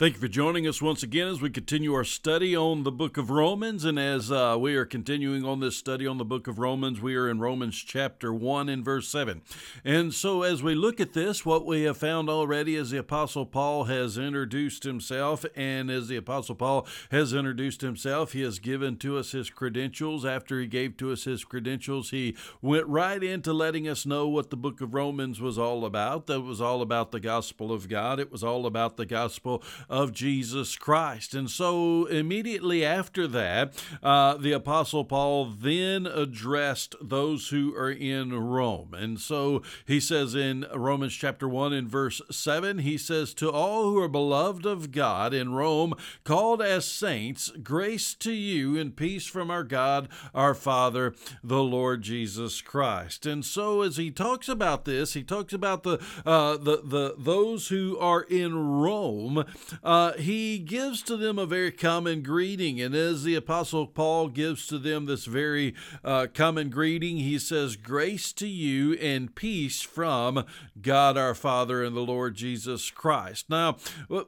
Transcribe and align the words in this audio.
Thank 0.00 0.14
you 0.14 0.20
for 0.20 0.28
joining 0.28 0.66
us 0.66 0.80
once 0.80 1.02
again 1.02 1.28
as 1.28 1.42
we 1.42 1.50
continue 1.50 1.92
our 1.92 2.04
study 2.04 2.56
on 2.56 2.84
the 2.84 2.90
book 2.90 3.18
of 3.18 3.28
Romans. 3.28 3.84
And 3.84 3.98
as 3.98 4.32
uh, 4.32 4.56
we 4.58 4.74
are 4.74 4.86
continuing 4.86 5.44
on 5.44 5.60
this 5.60 5.76
study 5.76 6.06
on 6.06 6.16
the 6.16 6.24
book 6.24 6.46
of 6.46 6.58
Romans, 6.58 7.02
we 7.02 7.16
are 7.16 7.28
in 7.28 7.38
Romans 7.38 7.76
chapter 7.76 8.32
1 8.32 8.70
and 8.70 8.82
verse 8.82 9.08
7. 9.08 9.42
And 9.84 10.14
so 10.14 10.40
as 10.40 10.62
we 10.62 10.74
look 10.74 11.00
at 11.00 11.12
this, 11.12 11.44
what 11.44 11.66
we 11.66 11.82
have 11.82 11.98
found 11.98 12.30
already 12.30 12.76
is 12.76 12.88
the 12.88 12.96
Apostle 12.96 13.44
Paul 13.44 13.84
has 13.84 14.16
introduced 14.16 14.84
himself. 14.84 15.44
And 15.54 15.90
as 15.90 16.08
the 16.08 16.16
Apostle 16.16 16.54
Paul 16.54 16.86
has 17.10 17.34
introduced 17.34 17.82
himself, 17.82 18.32
he 18.32 18.40
has 18.40 18.58
given 18.58 18.96
to 19.00 19.18
us 19.18 19.32
his 19.32 19.50
credentials. 19.50 20.24
After 20.24 20.58
he 20.58 20.66
gave 20.66 20.96
to 20.96 21.12
us 21.12 21.24
his 21.24 21.44
credentials, 21.44 22.08
he 22.08 22.34
went 22.62 22.86
right 22.86 23.22
into 23.22 23.52
letting 23.52 23.86
us 23.86 24.06
know 24.06 24.26
what 24.28 24.48
the 24.48 24.56
book 24.56 24.80
of 24.80 24.94
Romans 24.94 25.42
was 25.42 25.58
all 25.58 25.84
about. 25.84 26.26
That 26.26 26.40
was 26.40 26.62
all 26.62 26.80
about 26.80 27.12
the 27.12 27.20
gospel 27.20 27.70
of 27.70 27.86
God, 27.90 28.18
it 28.18 28.32
was 28.32 28.42
all 28.42 28.64
about 28.64 28.96
the 28.96 29.04
gospel 29.04 29.62
of 29.90 30.12
Jesus 30.12 30.76
Christ. 30.76 31.34
And 31.34 31.50
so 31.50 32.06
immediately 32.06 32.84
after 32.84 33.26
that, 33.26 33.74
uh, 34.02 34.36
the 34.36 34.52
Apostle 34.52 35.04
Paul 35.04 35.46
then 35.46 36.06
addressed 36.06 36.94
those 37.02 37.48
who 37.48 37.74
are 37.74 37.90
in 37.90 38.32
Rome. 38.32 38.94
And 38.94 39.20
so 39.20 39.62
he 39.86 40.00
says 40.00 40.34
in 40.34 40.64
Romans 40.74 41.12
chapter 41.12 41.48
1 41.48 41.72
and 41.72 41.88
verse 41.88 42.22
7, 42.30 42.78
he 42.78 42.96
says, 42.96 43.34
To 43.34 43.50
all 43.50 43.84
who 43.84 43.98
are 43.98 44.08
beloved 44.08 44.64
of 44.64 44.92
God 44.92 45.34
in 45.34 45.52
Rome, 45.52 45.94
called 46.24 46.62
as 46.62 46.84
saints, 46.84 47.50
grace 47.62 48.14
to 48.14 48.32
you 48.32 48.78
and 48.78 48.96
peace 48.96 49.26
from 49.26 49.50
our 49.50 49.64
God, 49.64 50.08
our 50.34 50.54
Father, 50.54 51.14
the 51.42 51.62
Lord 51.62 52.02
Jesus 52.02 52.62
Christ. 52.62 53.26
And 53.26 53.44
so 53.44 53.82
as 53.82 53.96
he 53.96 54.10
talks 54.10 54.48
about 54.48 54.84
this, 54.84 55.14
he 55.14 55.24
talks 55.24 55.52
about 55.52 55.82
the 55.82 55.98
uh, 56.24 56.56
the 56.56 56.82
the 56.84 57.14
those 57.18 57.68
who 57.68 57.98
are 57.98 58.22
in 58.22 58.54
Rome 58.54 59.44
uh, 59.82 60.12
he 60.14 60.58
gives 60.58 61.02
to 61.02 61.16
them 61.16 61.38
a 61.38 61.46
very 61.46 61.72
common 61.72 62.22
greeting. 62.22 62.80
And 62.80 62.94
as 62.94 63.22
the 63.22 63.34
Apostle 63.34 63.86
Paul 63.86 64.28
gives 64.28 64.66
to 64.68 64.78
them 64.78 65.06
this 65.06 65.24
very 65.24 65.74
uh, 66.04 66.26
common 66.32 66.70
greeting, 66.70 67.18
he 67.18 67.38
says, 67.38 67.76
Grace 67.76 68.32
to 68.34 68.46
you 68.46 68.94
and 68.94 69.34
peace 69.34 69.80
from 69.80 70.44
God 70.80 71.16
our 71.16 71.34
Father 71.34 71.82
and 71.82 71.96
the 71.96 72.00
Lord 72.00 72.34
Jesus 72.34 72.90
Christ. 72.90 73.48
Now, 73.48 73.76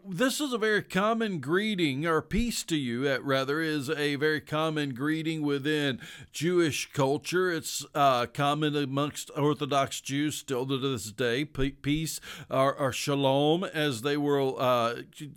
this 0.08 0.40
is 0.40 0.52
a 0.52 0.58
very 0.58 0.82
common 0.82 1.38
greeting, 1.40 2.06
or 2.06 2.22
peace 2.22 2.62
to 2.64 2.76
you, 2.76 3.08
uh, 3.08 3.18
rather, 3.22 3.60
is 3.60 3.90
a 3.90 4.16
very 4.16 4.40
common 4.40 4.94
greeting 4.94 5.42
within 5.42 6.00
Jewish 6.32 6.90
culture. 6.92 7.50
It's 7.50 7.84
uh, 7.94 8.26
common 8.26 8.76
amongst 8.76 9.30
Orthodox 9.36 10.00
Jews 10.00 10.36
still 10.36 10.66
to 10.66 10.78
this 10.78 11.12
day. 11.12 11.44
Peace 11.44 12.20
or, 12.50 12.74
or 12.74 12.92
shalom, 12.92 13.64
as 13.64 14.02
they 14.02 14.16
will 14.16 14.56
uh, 14.58 14.94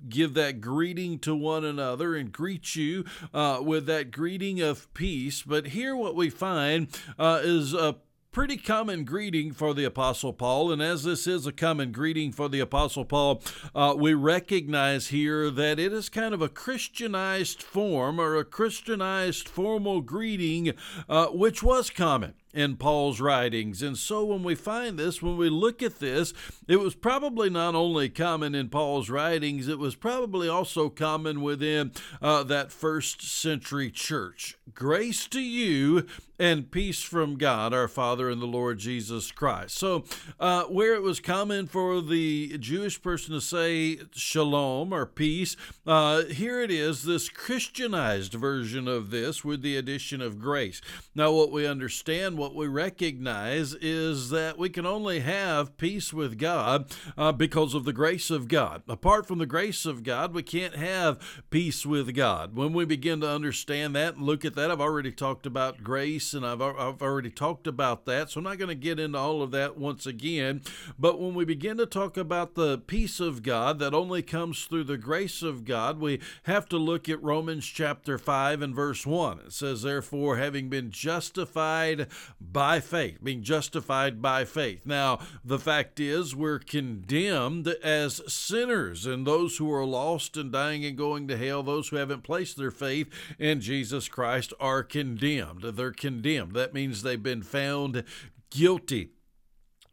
give 0.10 0.34
that 0.36 0.62
greeting 0.62 1.20
to 1.20 1.36
one 1.36 1.66
another 1.66 2.16
and 2.16 2.32
greet 2.32 2.76
you 2.76 3.06
uh, 3.34 3.60
with 3.62 3.86
that 3.88 4.12
greeting 4.12 4.62
of 4.62 4.94
peace. 4.94 5.42
But 5.42 5.68
here, 5.68 5.96
what 5.96 6.16
we 6.16 6.30
find 6.30 6.88
uh, 7.18 7.42
is 7.44 7.74
a 7.74 7.98
pretty 8.36 8.58
common 8.58 9.06
greeting 9.06 9.54
for 9.54 9.73
the 9.73 9.86
Apostle 9.86 10.34
Paul. 10.34 10.70
And 10.70 10.82
as 10.82 11.06
this 11.06 11.26
is 11.26 11.48
a 11.48 11.54
common 11.54 11.94
greeting 11.94 12.34
for 12.34 12.50
the 12.50 12.60
Apostle 12.60 13.06
Paul, 13.06 13.42
uh, 13.73 13.96
we 13.98 14.14
recognize 14.14 15.08
here 15.08 15.50
that 15.50 15.80
it 15.80 15.94
is 15.94 16.10
kind 16.10 16.34
of 16.34 16.42
a 16.42 16.50
Christianized 16.50 17.64
form 17.64 18.20
or 18.20 18.36
a 18.36 18.44
Christianized 18.44 19.48
formal 19.48 20.02
greeting, 20.02 20.73
uh, 21.08 21.28
which 21.28 21.64
was 21.64 21.90
common 21.90 22.34
in 22.56 22.78
Paul's 22.78 23.20
writings. 23.20 23.84
And 23.84 23.98
so 23.98 24.23
when 24.23 24.42
we 24.42 24.56
find 24.56 24.98
this, 24.98 25.22
when 25.22 25.36
we 25.36 25.50
look 25.50 25.84
at 25.84 26.00
this, 26.00 26.34
it 26.67 26.78
was 26.78 26.95
probably 26.95 27.50
not 27.50 27.75
only 27.75 28.08
common 28.08 28.56
in 28.56 28.70
Paul's 28.70 29.09
writings, 29.09 29.67
it 29.67 29.78
was 29.78 29.95
probably 29.95 30.48
also 30.48 30.88
common 30.88 31.42
within 31.42 31.92
uh, 32.22 32.44
that 32.44 32.72
first 32.72 33.22
century 33.22 33.92
church. 33.92 34.58
Grace 34.73 35.28
to 35.28 35.42
you 35.42 36.08
and 36.39 36.72
peace 36.72 37.02
from 37.02 37.38
God 37.38 37.73
our 37.73 37.88
Father 37.88 38.30
and 38.30 38.42
the 38.42 38.45
Lord 38.45 38.80
Jesus 38.80 39.32
Christ. 39.32 39.77
So, 39.77 40.04
uh, 40.39 40.64
where 40.64 40.93
it 40.93 41.02
was 41.02 41.20
common 41.20 41.67
for 41.67 42.02
the 42.02 42.58
Jewish 42.58 43.02
person 43.02 43.33
to 43.33 43.42
say 43.42 43.99
shalom 44.14 44.93
or 44.93 45.05
peace, 45.05 45.55
uh, 45.87 46.23
here 46.23 46.61
it 46.61 46.72
is, 46.72 47.04
this 47.04 47.30
Christianized 47.30 48.33
version 48.33 48.87
of 48.87 49.11
this 49.11 49.45
with 49.45 49.61
the 49.61 49.77
addition 49.77 50.22
of 50.22 50.39
grace. 50.39 50.82
Now, 51.14 51.32
what 51.32 51.52
we 51.52 51.66
understand, 51.66 52.37
what 52.45 52.54
we 52.54 52.67
recognize 52.67 53.73
is 53.73 54.30
that 54.30 54.56
we 54.56 54.70
can 54.70 54.86
only 54.86 55.22
have 55.22 55.76
peace 55.78 56.14
with 56.14 56.38
God 56.38 56.95
uh, 57.17 57.32
because 57.32 57.73
of 57.73 57.86
the 57.86 57.94
grace 57.94 58.30
of 58.30 58.48
God. 58.48 58.83
Apart 58.88 59.28
from 59.28 59.39
the 59.39 59.48
grace 59.48 59.83
of 59.83 60.04
God, 60.04 60.32
we 60.32 60.44
can't 60.44 60.76
have 60.76 61.44
peace 61.50 61.88
with 61.88 62.14
God. 62.14 62.55
When 62.55 62.72
we 62.72 62.86
begin 62.86 63.20
to 63.22 63.28
understand 63.28 63.95
that 63.95 64.14
and 64.14 64.28
look 64.28 64.45
at 64.45 64.54
that, 64.54 64.70
I've 64.70 64.80
already 64.80 65.11
talked 65.11 65.48
about 65.48 65.84
grace 65.84 66.36
and 66.36 66.45
I've, 66.45 66.61
I've 66.61 67.02
already 67.02 67.32
talked 67.32 67.66
about 67.66 68.05
that, 68.05 68.30
so 68.30 68.38
I'm 68.38 68.44
not 68.44 68.60
going 68.60 68.70
to 68.70 68.76
get 68.76 69.00
into 69.00 69.17
all 69.17 69.42
of 69.42 69.50
that 69.50 69.76
once 69.76 70.05
again. 70.05 70.61
But 71.00 71.20
when 71.20 71.34
we 71.34 71.45
begin 71.45 71.78
to 71.78 71.88
talk 71.88 72.16
about 72.16 72.54
the 72.54 72.78
peace 72.78 73.20
of 73.20 73.42
God 73.42 73.80
that 73.80 73.95
only 73.95 74.22
comes 74.22 74.66
through 74.66 74.84
the 74.84 75.00
grace 75.00 75.42
of 75.42 75.66
God, 75.66 76.00
we 76.00 76.20
have 76.44 76.70
to 76.70 76.78
look 76.78 77.10
at 77.10 77.23
Romans 77.23 77.66
chapter 77.66 78.20
5 78.20 78.61
and 78.61 78.76
verse 78.76 79.04
1. 79.04 79.39
It 79.48 79.54
says, 79.54 79.82
Therefore, 79.82 80.38
having 80.38 80.70
been 80.70 80.92
justified 80.92 82.05
by 82.40 82.80
faith, 82.80 83.23
being 83.23 83.44
justified 83.44 84.22
by 84.22 84.46
faith. 84.46 84.82
Now, 84.86 85.20
the 85.44 85.60
fact 85.60 86.00
is, 86.00 86.36
we're 86.36 86.60
condemned 86.60 87.68
as 87.68 88.22
sinners, 88.32 89.06
and 89.06 89.26
those 89.26 89.58
who 89.58 89.72
are 89.73 89.86
lost 89.86 90.38
and 90.38 90.52
dying 90.52 90.86
and 90.86 90.98
going 90.98 91.28
to 91.28 91.38
hell, 91.38 91.64
those 91.64 91.90
who 91.90 91.96
haven't 91.96 92.23
placed 92.23 92.58
their 92.58 92.72
faith 92.72 93.10
in 93.40 93.62
Jesus 93.62 94.08
Christ, 94.08 94.54
are 94.60 94.84
condemned. 94.84 95.64
They're 95.64 95.92
condemned. 95.92 96.54
That 96.54 96.73
means 96.73 97.02
they've 97.02 97.22
been 97.22 97.44
found 97.44 98.04
guilty. 98.50 99.14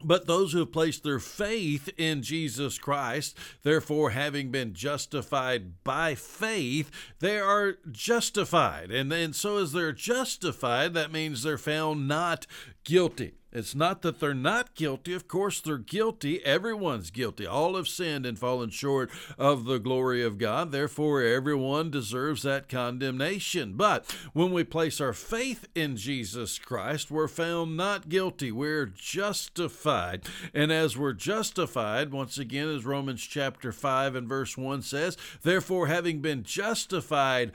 But 0.03 0.27
those 0.27 0.51
who 0.51 0.59
have 0.59 0.71
placed 0.71 1.03
their 1.03 1.19
faith 1.19 1.89
in 1.97 2.21
Jesus 2.21 2.77
Christ, 2.77 3.37
therefore 3.63 4.11
having 4.11 4.51
been 4.51 4.73
justified 4.73 5.83
by 5.83 6.15
faith, 6.15 6.91
they 7.19 7.39
are 7.39 7.75
justified. 7.91 8.91
And 8.91 9.11
then 9.11 9.33
so 9.33 9.57
as 9.57 9.71
they're 9.71 9.93
justified, 9.93 10.93
that 10.93 11.11
means 11.11 11.43
they're 11.43 11.57
found 11.57 12.07
not 12.07 12.47
guilty. 12.83 13.33
It's 13.53 13.75
not 13.75 14.01
that 14.01 14.19
they're 14.19 14.33
not 14.33 14.73
guilty. 14.73 15.13
Of 15.13 15.27
course, 15.27 15.61
they're 15.61 15.77
guilty. 15.77 16.43
Everyone's 16.43 17.11
guilty. 17.11 17.45
All 17.45 17.75
have 17.75 17.87
sinned 17.87 18.25
and 18.25 18.37
fallen 18.37 18.71
short 18.71 19.11
of 19.37 19.65
the 19.65 19.77
glory 19.77 20.23
of 20.23 20.39
God. 20.39 20.71
Therefore, 20.71 21.21
everyone 21.21 21.91
deserves 21.91 22.41
that 22.41 22.67
condemnation. 22.67 23.73
But 23.73 24.11
when 24.33 24.51
we 24.51 24.63
place 24.63 24.99
our 24.99 25.13
faith 25.13 25.67
in 25.75 25.95
Jesus 25.97 26.57
Christ, 26.57 27.11
we're 27.11 27.27
found 27.27 27.77
not 27.77 28.09
guilty. 28.09 28.51
We're 28.51 28.87
justified. 28.87 30.23
And 30.53 30.71
as 30.71 30.97
we're 30.97 31.13
justified, 31.13 32.11
once 32.11 32.39
again, 32.39 32.69
as 32.69 32.85
Romans 32.85 33.21
chapter 33.21 33.71
5 33.71 34.15
and 34.15 34.27
verse 34.27 34.57
1 34.57 34.81
says, 34.81 35.15
therefore, 35.43 35.87
having 35.87 36.21
been 36.21 36.41
justified 36.41 37.51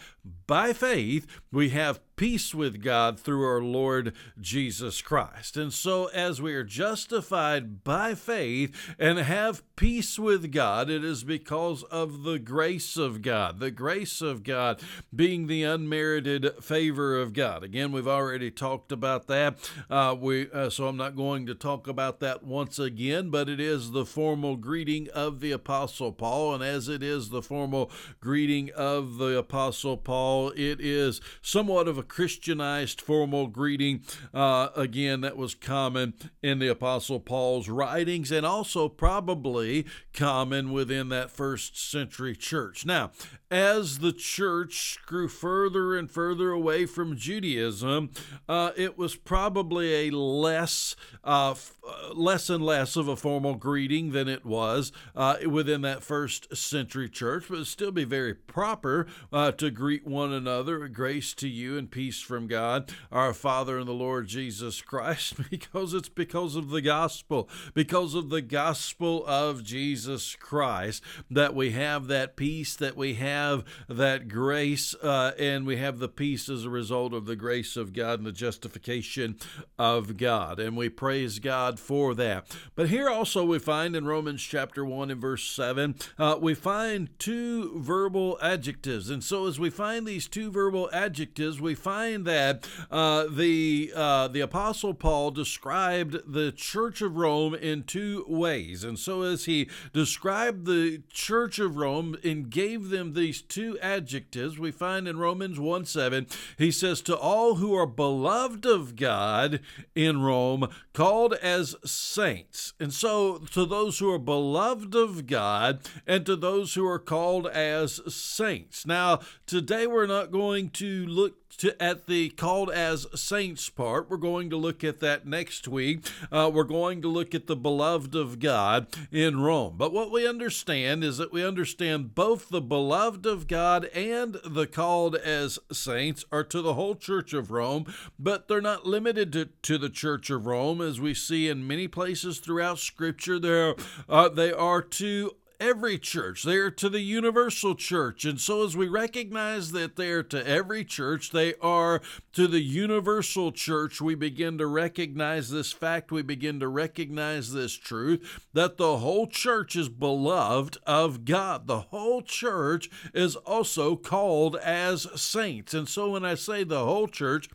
by 0.47 0.73
faith, 0.73 1.27
we 1.51 1.71
have 1.71 2.01
peace 2.19 2.53
with 2.53 2.83
God 2.83 3.19
through 3.19 3.47
our 3.47 3.63
Lord 3.63 4.13
Jesus 4.41 5.01
Christ. 5.01 5.57
And 5.57 5.73
so, 5.73 6.07
as 6.07 6.43
we 6.43 6.53
are 6.53 6.65
justified 6.65 7.85
by 7.85 8.17
faith 8.17 8.95
and 8.99 9.19
have 9.19 9.63
peace 9.79 10.19
with 10.19 10.51
God, 10.51 10.91
it 10.91 11.05
is 11.05 11.23
because 11.23 11.85
of 11.85 12.25
the 12.25 12.37
grace 12.37 12.97
of 12.97 13.23
God, 13.23 13.61
the 13.61 13.71
grace 13.71 14.21
of 14.21 14.43
God 14.43 14.81
being 15.15 15.47
the 15.47 15.63
unmerited 15.63 16.53
favor 16.61 17.17
of 17.17 17.33
God. 17.33 17.63
Again, 17.63 17.93
we've 17.93 18.09
already 18.09 18.51
talked 18.51 18.91
about 18.91 19.29
that. 19.29 19.57
Uh, 19.89 20.17
we 20.19 20.51
uh, 20.51 20.69
so 20.69 20.89
I'm 20.89 20.97
not 20.97 21.15
going 21.15 21.47
to 21.47 21.55
talk 21.55 21.87
about 21.87 22.19
that 22.19 22.43
once 22.43 22.81
again, 22.81 23.31
but 23.31 23.49
it 23.49 23.61
is 23.61 23.93
the 23.93 24.05
formal 24.05 24.57
greeting 24.57 25.07
of 25.15 25.39
the 25.39 25.53
Apostle 25.53 26.11
Paul, 26.11 26.55
and 26.55 26.65
as 26.65 26.89
it 26.89 27.05
is 27.05 27.29
the 27.29 27.41
formal 27.41 27.89
greeting 28.19 28.73
of 28.75 29.19
the 29.19 29.39
Apostle 29.39 29.97
Paul, 29.97 30.51
it 30.57 30.81
is 30.81 31.21
somewhat 31.41 31.87
of 31.87 31.97
a 31.97 32.03
Christianized 32.03 33.01
formal 33.01 33.47
greeting. 33.47 34.03
Uh, 34.35 34.71
again, 34.75 35.21
that 35.21 35.37
was 35.37 35.55
common 35.55 36.15
in 36.43 36.59
the 36.59 36.67
Apostle 36.67 37.21
Paul's 37.21 37.69
writings, 37.69 38.33
and 38.33 38.45
also 38.45 38.89
probably 38.89 39.68
common 40.13 40.73
within 40.73 41.09
that 41.11 41.31
first 41.31 41.79
century 41.79 42.37
church. 42.37 42.87
Now, 42.87 43.11
as 43.51 43.99
the 43.99 44.13
church 44.13 44.99
grew 45.07 45.29
further 45.29 45.97
and 45.97 46.11
further 46.11 46.51
away 46.51 46.87
from 46.87 47.17
Judaism, 47.17 48.11
uh, 48.49 48.71
it 48.77 48.99
was 48.99 49.17
probably 49.17 50.09
a 50.09 50.11
less, 50.11 50.97
uh, 51.25 51.53
f- 51.53 51.79
uh, 51.87 51.98
less 52.15 52.49
and 52.51 52.65
less 52.65 52.97
of 52.97 53.09
a 53.09 53.17
formal 53.17 53.55
greeting 53.55 54.13
than 54.13 54.29
it 54.29 54.45
was 54.45 54.93
uh, 55.15 55.37
within 55.49 55.83
that 55.83 56.03
first 56.03 56.57
century 56.57 57.09
church, 57.09 57.45
but 57.49 57.67
still 57.67 57.93
be 57.93 58.05
very 58.05 58.35
proper 58.35 59.07
uh, 59.33 59.53
to 59.53 59.71
greet 59.71 60.07
one 60.07 60.33
another. 60.33 60.89
Grace 60.89 61.35
to 61.35 61.49
you 61.49 61.77
and 61.77 61.91
peace 61.91 62.21
from 62.21 62.47
God, 62.47 62.91
our 63.13 63.35
Father 63.35 63.79
and 63.79 63.89
the 63.89 63.93
Lord 63.93 64.27
Jesus 64.29 64.81
Christ, 64.81 65.35
because 65.51 65.95
it's 65.95 66.09
because 66.09 66.57
of 66.57 66.71
the 66.71 66.83
gospel, 66.83 67.49
because 67.75 68.15
of 68.15 68.31
the 68.31 68.43
gospel 68.43 69.25
of 69.27 69.63
Jesus 69.63 70.35
Christ 70.37 71.03
that 71.31 71.55
we 71.55 71.73
have 71.73 72.07
that 72.07 72.37
peace, 72.37 72.77
that 72.77 72.97
we 72.97 73.15
have 73.15 73.65
that 73.89 74.29
grace, 74.29 74.95
uh, 75.03 75.33
and 75.39 75.67
we 75.67 75.77
have 75.77 75.99
the 75.99 76.09
peace 76.09 76.49
as 76.49 76.65
a 76.65 76.71
result 76.71 77.13
of 77.13 77.27
the 77.27 77.37
grace 77.37 77.77
of 77.77 77.93
God 77.93 78.19
and 78.19 78.27
the 78.27 78.33
justification 78.33 79.37
of 79.79 80.17
God. 80.17 80.59
And 80.59 80.77
we 80.77 80.89
praise 80.89 81.39
God 81.39 81.79
for 81.79 81.98
that. 82.15 82.47
But 82.75 82.89
here 82.89 83.09
also 83.09 83.45
we 83.45 83.59
find 83.59 83.95
in 83.95 84.07
Romans 84.07 84.43
chapter 84.43 84.85
1 84.85 85.11
and 85.11 85.21
verse 85.21 85.45
7, 85.45 85.95
uh, 86.19 86.39
we 86.41 86.55
find 86.55 87.09
two 87.19 87.79
verbal 87.81 88.39
adjectives. 88.43 89.11
And 89.11 89.23
so 89.23 89.47
as 89.47 89.59
we 89.59 89.71
find 89.71 90.07
these 90.07 90.29
two 90.29 90.51
verbal 90.51 90.89
adjectives, 90.93 91.61
we 91.61 91.75
find 91.75 92.25
that 92.25 92.69
uh, 92.91 93.27
the, 93.31 93.93
uh, 93.95 94.29
the 94.29 94.41
Apostle 94.41 94.95
Paul 94.95 95.31
described 95.31 96.17
the 96.27 96.53
church 96.53 97.03
of 97.03 97.17
Rome 97.17 97.55
in 97.55 97.83
two 97.83 98.25
ways. 98.29 98.85
And 98.85 98.99
so 98.99 99.23
as 99.23 99.45
he 99.45 99.69
described 99.93 100.67
the 100.67 101.03
church 101.11 101.59
of 101.59 101.77
Rome 101.77 102.17
and 102.23 102.51
gave 102.51 102.91
them 102.91 103.15
these 103.15 103.43
two 103.43 103.79
adjectives, 103.81 104.59
we 104.59 104.71
find 104.71 105.09
in 105.09 105.19
Romans 105.19 105.59
1 105.59 105.85
7, 105.85 106.27
he 106.57 106.71
says, 106.71 107.01
To 107.03 107.17
all 107.17 107.57
who 107.57 107.75
are 107.75 107.87
beloved 107.87 108.67
of 108.67 108.97
God 108.97 109.61
in 109.95 110.23
Rome, 110.23 110.69
called 110.93 111.35
as 111.35 111.77
saints. 111.91 112.73
And 112.79 112.93
so 112.93 113.39
to 113.53 113.65
those 113.65 113.99
who 113.99 114.13
are 114.13 114.19
beloved 114.19 114.95
of 114.95 115.27
God 115.27 115.81
and 116.07 116.25
to 116.27 116.37
those 116.37 116.75
who 116.75 116.87
are 116.87 116.99
called 116.99 117.47
as 117.47 118.01
saints. 118.13 118.87
Now, 118.87 119.21
today 119.47 119.87
we're 119.87 120.07
not 120.07 120.31
going 120.31 120.71
to 120.71 121.07
look 121.07 121.37
to, 121.59 121.83
at 121.83 122.07
the 122.07 122.31
called 122.31 122.71
as 122.71 123.07
saints 123.15 123.69
part. 123.69 124.11
We're 124.11 124.17
going 124.17 124.51
to 124.51 124.57
look 124.57 124.85
at 124.85 125.01
that 125.01 125.27
next 125.27 125.67
week. 125.67 126.07
Uh, 126.31 126.51
we're 126.53 126.65
going 126.65 127.03
to 127.03 127.09
look 127.09 127.35
at 127.35 127.47
the 127.47 127.57
beloved 127.57 128.15
of 128.15 128.39
God 128.39 128.87
in 129.11 129.41
Rome. 129.41 129.75
But 129.77 129.93
what 129.93 130.11
we 130.11 130.27
understand 130.27 131.03
is 131.03 131.17
that 131.19 131.33
we 131.33 131.45
understand 131.45 132.15
both 132.15 132.49
the 132.49 132.61
beloved 132.61 133.27
of 133.27 133.49
God 133.49 133.87
and 133.87 134.35
the 134.45 134.67
called 134.67 135.17
as 135.17 135.59
saints 135.73 136.25
are 136.31 136.45
to 136.45 136.63
the 136.63 136.75
whole 136.75 136.95
church 136.95 137.33
of 137.33 137.51
Rome, 137.51 137.93
but 138.19 138.49
they're 138.49 138.61
not 138.61 138.87
limited 138.87 139.33
to, 139.33 139.47
to 139.63 139.79
the 139.79 139.91
church 139.91 140.31
of 140.31 140.47
Rome, 140.47 140.81
as 140.81 141.01
we 141.01 141.15
see 141.15 141.49
in 141.49 141.67
many 141.69 141.87
places 141.87 142.39
throughout 142.39 142.79
Scripture. 142.79 143.39
There, 143.39 143.75
uh, 144.09 144.31
they 144.31 144.53
are 144.53 144.83
to 144.83 145.37
every 145.61 145.99
church. 145.99 146.43
They 146.43 146.57
are 146.57 146.71
to 146.71 146.89
the 146.89 147.01
universal 147.01 147.75
church. 147.75 148.25
And 148.25 148.41
so, 148.41 148.65
as 148.65 148.77
we 148.77 148.89
recognize 148.89 149.73
that 149.73 149.97
they 149.97 150.11
are 150.11 150.23
to 150.25 150.47
every 150.47 150.85
church, 150.85 151.31
they 151.31 151.55
are 151.57 152.01
to 152.33 152.47
the 152.47 152.61
universal 152.61 153.53
church, 153.53 154.01
we 154.01 154.15
begin 154.15 154.59
to 154.59 154.67
recognize 154.67 155.51
this 155.51 155.73
fact. 155.73 156.13
We 156.13 156.23
begin 156.23 156.61
to 156.61 156.69
recognize 156.69 157.53
this 157.53 157.73
truth 157.73 158.49
that 158.53 158.77
the 158.77 158.99
whole 158.99 159.27
church 159.27 159.77
is 159.77 159.89
beloved 159.89 160.79
of 160.87 161.25
God. 161.25 161.67
The 161.67 161.81
whole 161.81 162.23
church 162.23 162.89
is 163.13 163.37
also 163.37 163.97
called 163.97 164.57
as 164.57 165.07
saints. 165.21 165.75
And 165.75 165.89
so, 165.89 166.11
when 166.11 166.25
I 166.25 166.35
say 166.35 166.65
the 166.65 166.85
whole 166.85 167.09
church, 167.09 167.49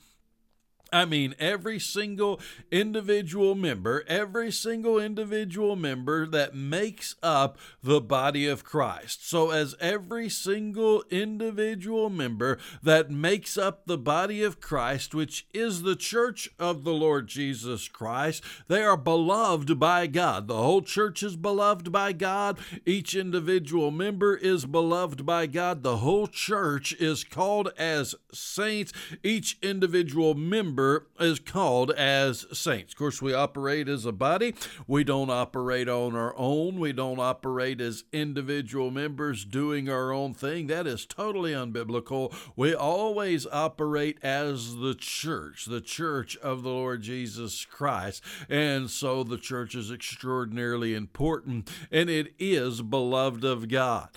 I 0.94 1.06
mean, 1.06 1.34
every 1.40 1.80
single 1.80 2.40
individual 2.72 3.56
member, 3.56 4.04
every 4.08 4.52
single 4.52 5.00
individual 5.00 5.76
member 5.76 6.28
that 6.28 6.54
makes 6.54 7.16
up 7.24 7.58
the 7.82 8.00
body 8.00 8.48
of 8.48 8.64
Christ. 8.64 9.28
So, 9.28 9.50
as 9.50 9.76
every 9.80 10.30
single 10.30 11.04
individual 11.10 12.12
member 12.12 12.60
that 12.84 13.10
makes 13.10 13.58
up 13.58 13.88
the 13.88 13.98
body 13.98 14.44
of 14.44 14.62
Christ, 14.62 15.16
which 15.16 15.48
is 15.52 15.82
the 15.82 15.96
church 15.96 16.48
of 16.60 16.84
the 16.84 16.94
Lord 16.94 17.28
Jesus 17.28 17.88
Christ, 17.88 18.44
they 18.68 18.84
are 18.84 18.96
beloved 18.96 19.80
by 19.80 20.06
God. 20.06 20.48
The 20.48 20.62
whole 20.62 20.84
church 20.84 21.24
is 21.24 21.36
beloved 21.36 21.92
by 21.92 22.14
God. 22.14 22.60
Each 22.86 23.16
individual 23.16 23.90
member 23.90 24.36
is 24.36 24.68
beloved 24.68 25.26
by 25.26 25.48
God. 25.48 25.82
The 25.82 25.98
whole 25.98 26.28
church 26.28 26.94
is 26.94 27.24
called 27.24 27.72
as 27.80 28.14
saints. 28.32 28.94
Each 29.24 29.58
individual 29.64 30.36
member 30.36 30.83
is 31.20 31.40
called 31.40 31.92
as 31.92 32.46
saints. 32.52 32.94
Of 32.94 32.98
course, 32.98 33.22
we 33.22 33.34
operate 33.34 33.88
as 33.88 34.06
a 34.06 34.12
body. 34.12 34.56
We 34.88 35.04
don't 35.04 35.30
operate 35.30 35.88
on 35.90 36.16
our 36.16 36.34
own. 36.38 36.80
We 36.80 36.94
don't 36.94 37.20
operate 37.20 37.82
as 37.82 38.04
individual 38.12 38.92
members 38.92 39.46
doing 39.46 39.90
our 39.90 40.12
own 40.12 40.34
thing. 40.34 40.68
That 40.68 40.88
is 40.88 41.06
totally 41.06 41.52
unbiblical. 41.52 42.34
We 42.56 42.74
always 42.74 43.46
operate 43.48 44.18
as 44.24 44.76
the 44.76 44.96
church, 44.96 45.66
the 45.66 45.82
church 45.82 46.38
of 46.38 46.64
the 46.64 46.70
Lord 46.70 47.02
Jesus 47.02 47.66
Christ. 47.66 48.24
And 48.50 48.90
so 48.90 49.24
the 49.24 49.38
church 49.38 49.76
is 49.76 49.92
extraordinarily 49.92 50.94
important 50.94 51.70
and 51.92 52.10
it 52.10 52.34
is 52.40 52.82
beloved 52.82 53.44
of 53.44 53.68
God. 53.70 54.10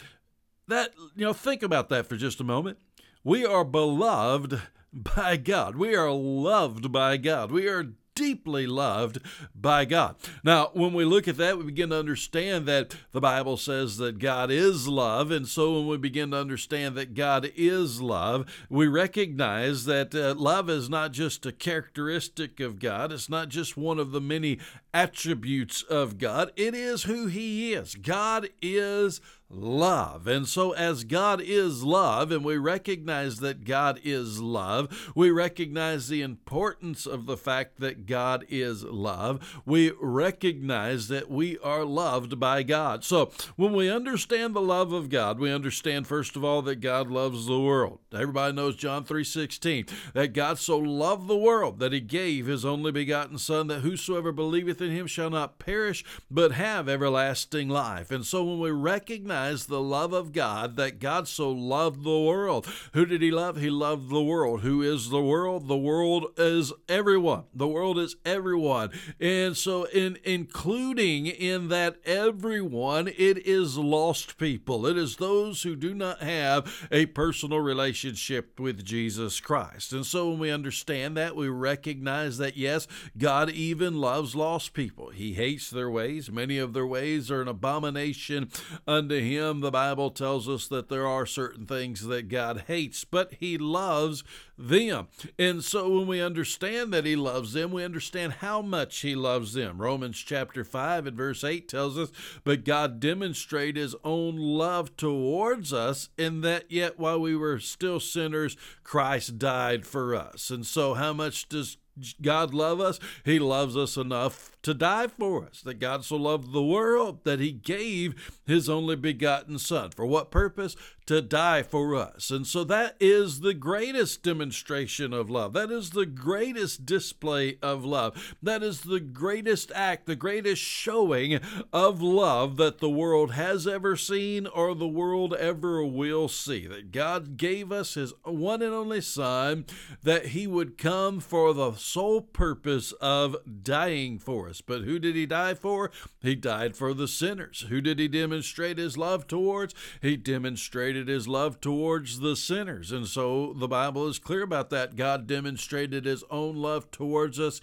That, 0.69 0.93
you 1.15 1.25
know, 1.25 1.33
think 1.33 1.63
about 1.63 1.89
that 1.91 2.07
for 2.07 2.17
just 2.17 2.41
a 2.41 2.45
moment. 2.45 2.79
We 3.23 3.45
are 3.45 3.65
beloved 3.65 4.61
by 4.97 5.37
God. 5.37 5.77
We 5.77 5.95
are 5.95 6.11
loved 6.11 6.91
by 6.91 7.19
God. 7.19 7.51
We 7.51 7.69
are 7.69 7.93
deeply 8.17 8.67
loved 8.67 9.19
by 9.55 9.85
God. 9.85 10.17
Now, 10.43 10.71
when 10.73 10.95
we 10.95 11.05
look 11.05 11.29
at 11.29 11.37
that, 11.37 11.59
we 11.59 11.65
begin 11.65 11.91
to 11.91 11.99
understand 11.99 12.67
that 12.67 12.97
the 13.13 13.21
Bible 13.21 13.59
says 13.59 13.99
that 13.99 14.19
God 14.19 14.51
is 14.51 14.89
love. 14.89 15.31
And 15.31 15.47
so 15.47 15.75
when 15.75 15.87
we 15.87 15.99
begin 15.99 16.31
to 16.31 16.39
understand 16.39 16.97
that 16.97 17.15
God 17.15 17.53
is 17.55 18.01
love, 18.01 18.47
we 18.71 18.89
recognize 18.89 19.85
that 19.85 20.15
uh, 20.15 20.35
love 20.35 20.71
is 20.71 20.89
not 20.89 21.13
just 21.13 21.45
a 21.47 21.53
characteristic 21.53 22.59
of 22.59 22.81
God, 22.81 23.13
it's 23.13 23.29
not 23.29 23.51
just 23.51 23.77
one 23.77 23.99
of 23.99 24.11
the 24.11 24.21
many 24.21 24.59
attributes 24.95 25.83
of 25.83 26.17
God, 26.17 26.51
it 26.57 26.75
is 26.75 27.03
who 27.03 27.27
He 27.27 27.75
is. 27.75 27.95
God 27.97 28.49
is 28.63 29.21
love. 29.49 30.27
And 30.27 30.47
so, 30.49 30.73
as 30.73 31.05
God 31.05 31.41
is 31.41 31.85
love, 31.85 32.33
and 32.33 32.45
we 32.45 32.57
recognize 32.57 33.39
that 33.39 33.65
God 33.65 34.01
is 34.03 34.41
love, 34.41 35.13
we 35.15 35.31
recognize 35.31 36.09
the 36.09 36.23
importance 36.23 37.07
of 37.07 37.27
the 37.27 37.37
fact 37.37 37.81
that 37.81 38.07
God 38.07 38.45
is 38.49 38.83
love. 38.83 39.61
We 39.65 39.93
recognize 40.01 41.09
that 41.09 41.31
we 41.31 41.59
are 41.59 41.85
loved 41.85 42.41
by 42.41 42.63
God. 42.63 43.05
So, 43.05 43.31
when 43.57 43.73
we 43.73 43.91
understand 43.91 44.55
the 44.55 44.61
love 44.61 44.93
of 44.93 45.09
God, 45.09 45.39
we 45.39 45.53
understand 45.53 46.07
first 46.07 46.37
of 46.37 46.45
all 46.45 46.63
that 46.63 46.81
God 46.81 47.11
loves 47.11 47.47
the 47.47 47.61
world. 47.61 48.01
Everybody 48.13 48.55
knows 48.55 48.77
John 48.77 49.05
3:16, 49.05 49.87
that 50.15 50.33
God 50.33 50.59
so 50.59 50.79
loved 50.79 51.29
the 51.29 51.37
world 51.37 51.79
that 51.79 51.93
he 51.93 52.01
gave 52.01 52.47
his 52.47 52.65
only 52.65 52.91
begotten 52.91 53.39
son 53.39 53.69
that 53.69 53.81
whosoever 53.81 54.33
believeth 54.33 54.81
in 54.81 54.91
him 54.91 55.07
shall 55.07 55.31
not 55.31 55.59
perish 55.59 56.05
but 56.31 56.53
have 56.53 56.89
everlasting 56.89 57.69
life. 57.69 58.11
And 58.11 58.27
so 58.27 58.45
when 58.45 58.59
we 58.59 58.71
recognize 58.71 59.36
the 59.67 59.81
love 59.81 60.13
of 60.13 60.33
God, 60.33 60.77
that 60.77 60.99
God 60.99 61.29
so 61.29 61.51
loved 61.51 62.05
the 62.05 62.21
world, 62.21 62.67
who 62.93 63.07
did 63.07 63.23
he 63.23 63.31
love? 63.31 63.57
He 63.57 63.71
loved 63.71 64.09
the 64.09 64.23
world. 64.23 64.61
Who 64.61 64.83
is 64.83 65.11
the 65.11 65.23
world? 65.23 65.69
The 65.69 65.77
world 65.77 66.27
is 66.37 66.73
everyone. 66.89 67.45
The 67.55 67.69
world 67.69 67.99
is 67.99 68.17
everyone. 68.25 68.91
And 69.21 69.57
so 69.57 69.85
in 69.85 70.19
including 70.25 71.27
in 71.27 71.69
that 71.69 71.97
everyone, 72.05 73.09
it 73.09 73.47
is 73.47 73.77
lost 73.77 74.39
people. 74.39 74.87
It 74.87 74.97
is 74.97 75.17
those 75.17 75.63
who 75.63 75.77
do 75.77 75.95
not 75.95 76.23
have 76.23 76.89
a 76.91 77.07
personal 77.07 77.61
relationship 77.61 78.59
with 78.59 78.85
Jesus 78.85 79.41
Christ. 79.41 79.93
And 79.93 80.07
so 80.07 80.31
when 80.31 80.39
we 80.39 80.51
understand 80.51 81.17
that, 81.17 81.37
we 81.37 81.49
recognize 81.49 82.39
that 82.39 82.57
yes, 82.57 82.87
God 83.17 83.51
even 83.51 84.01
loves 84.01 84.35
lost 84.35 84.73
people. 84.73 85.11
He 85.11 85.35
hates 85.35 85.71
their 85.71 85.91
ways. 85.91 86.31
Many 86.31 86.59
of 86.59 86.73
their 86.73 86.87
ways 86.87 87.31
are 87.31 87.43
an 87.43 87.49
abomination 87.49 88.51
unto 88.87 89.19
him. 89.21 89.26
Him, 89.27 89.61
the 89.61 89.71
Bible 89.71 90.11
tells 90.11 90.49
us 90.49 90.67
that 90.69 90.89
there 90.89 91.07
are 91.07 91.27
certain 91.27 91.67
things 91.67 92.07
that 92.07 92.29
God 92.29 92.65
hates, 92.67 93.05
but 93.05 93.35
he 93.39 93.59
loves 93.59 94.25
them. 94.59 95.09
And 95.39 95.63
so 95.63 95.91
when 95.91 96.07
we 96.07 96.21
understand 96.21 96.93
that 96.93 97.05
he 97.05 97.17
loves 97.17 97.53
them, 97.53 97.73
we 97.73 97.85
understand 97.85 98.35
how 98.35 98.63
much 98.63 99.01
he 99.01 99.15
loves 99.15 99.53
them. 99.53 99.81
Romans 99.81 100.19
chapter 100.19 100.65
5 100.65 101.07
and 101.07 101.17
verse 101.17 101.45
8 101.45 101.69
tells 101.69 101.99
us, 101.99 102.11
But 102.45 102.65
God 102.65 103.01
demonstrated 103.01 103.77
his 103.77 103.97
own 104.05 104.37
love 104.37 104.97
towards 104.97 105.73
us 105.73 106.09
in 106.17 106.41
that 106.41 106.71
yet 106.71 106.99
while 106.99 107.21
we 107.21 107.37
were 107.37 107.59
still 107.59 108.01
sinners, 108.01 108.57
Christ 108.83 109.39
died 109.39 109.87
for 109.87 110.15
us. 110.15 110.51
And 110.51 110.65
so 110.67 110.95
how 110.95 111.13
much 111.13 111.49
does 111.49 111.77
God 112.21 112.55
love 112.55 112.81
us? 112.81 112.99
He 113.25 113.39
loves 113.39 113.77
us 113.77 113.97
enough 113.97 114.53
to 114.63 114.75
die 114.75 115.07
for 115.07 115.47
us. 115.47 115.63
That 115.63 115.81
God 115.81 116.05
so 116.05 116.17
loved 116.17 116.53
the 116.53 116.63
world 116.63 117.25
that 117.25 117.41
he 117.41 117.53
gave 117.53 118.33
his 118.47 118.69
only 118.69 118.97
begotten 118.97 119.59
Son. 119.59 119.91
For 119.91 120.05
what 120.07 120.31
purpose? 120.31 120.77
To 121.07 121.23
die 121.23 121.63
for 121.63 121.95
us. 121.95 122.33
And 122.33 122.45
so 122.45 122.65
that 122.65 122.97
is 122.99 123.39
the 123.39 123.55
greatest 123.55 124.25
demonstration 124.25 125.13
of 125.13 125.31
love. 125.31 125.53
That 125.53 125.71
is 125.71 125.91
the 125.91 126.05
greatest 126.05 126.85
display 126.85 127.59
of 127.63 127.85
love. 127.85 128.35
That 128.43 128.65
is 128.65 128.81
the 128.81 128.99
greatest 128.99 129.71
act, 129.73 130.07
the 130.07 130.17
greatest 130.17 130.61
showing 130.61 131.39
of 131.73 132.03
love 132.03 132.57
that 132.57 132.79
the 132.79 132.91
world 132.91 133.33
has 133.33 133.69
ever 133.69 133.95
seen 133.95 134.49
or 134.49 134.75
the 134.75 134.89
world 134.89 135.33
ever 135.35 135.85
will 135.85 136.27
see. 136.27 136.67
That 136.67 136.91
God 136.91 137.37
gave 137.37 137.71
us 137.71 137.95
his 137.95 138.13
one 138.25 138.61
and 138.61 138.75
only 138.75 139.01
Son, 139.01 139.65
that 140.03 140.27
he 140.27 140.49
would 140.49 140.77
come 140.77 141.21
for 141.21 141.55
the 141.55 141.75
sole 141.87 142.21
purpose 142.21 142.93
of 143.01 143.37
dying 143.63 144.19
for 144.19 144.49
us. 144.49 144.61
But 144.61 144.83
who 144.83 144.99
did 144.99 145.15
he 145.15 145.27
die 145.27 145.55
for? 145.55 145.91
He 146.21 146.35
died 146.35 146.77
for 146.77 146.93
the 146.93 147.09
sinners. 147.09 147.67
Who 147.69 147.81
did 147.81 147.99
he 147.99 148.09
demonstrate 148.09 148.79
his 148.79 148.97
love 148.97 149.27
towards? 149.27 149.75
He 150.03 150.17
demonstrated 150.17 151.09
his 151.09 151.29
love 151.29 151.61
towards 151.61 152.21
the 152.21 152.37
sinners. 152.37 152.93
And 152.93 153.07
so 153.07 153.53
the 153.53 153.69
Bible 153.69 154.09
is 154.09 154.19
clear 154.19 154.43
about 154.43 154.71
that. 154.71 154.97
God 154.97 155.27
demonstrated 155.27 156.05
his 156.05 156.25
own 156.31 156.57
love 156.57 156.91
towards 156.91 157.39
us 157.39 157.61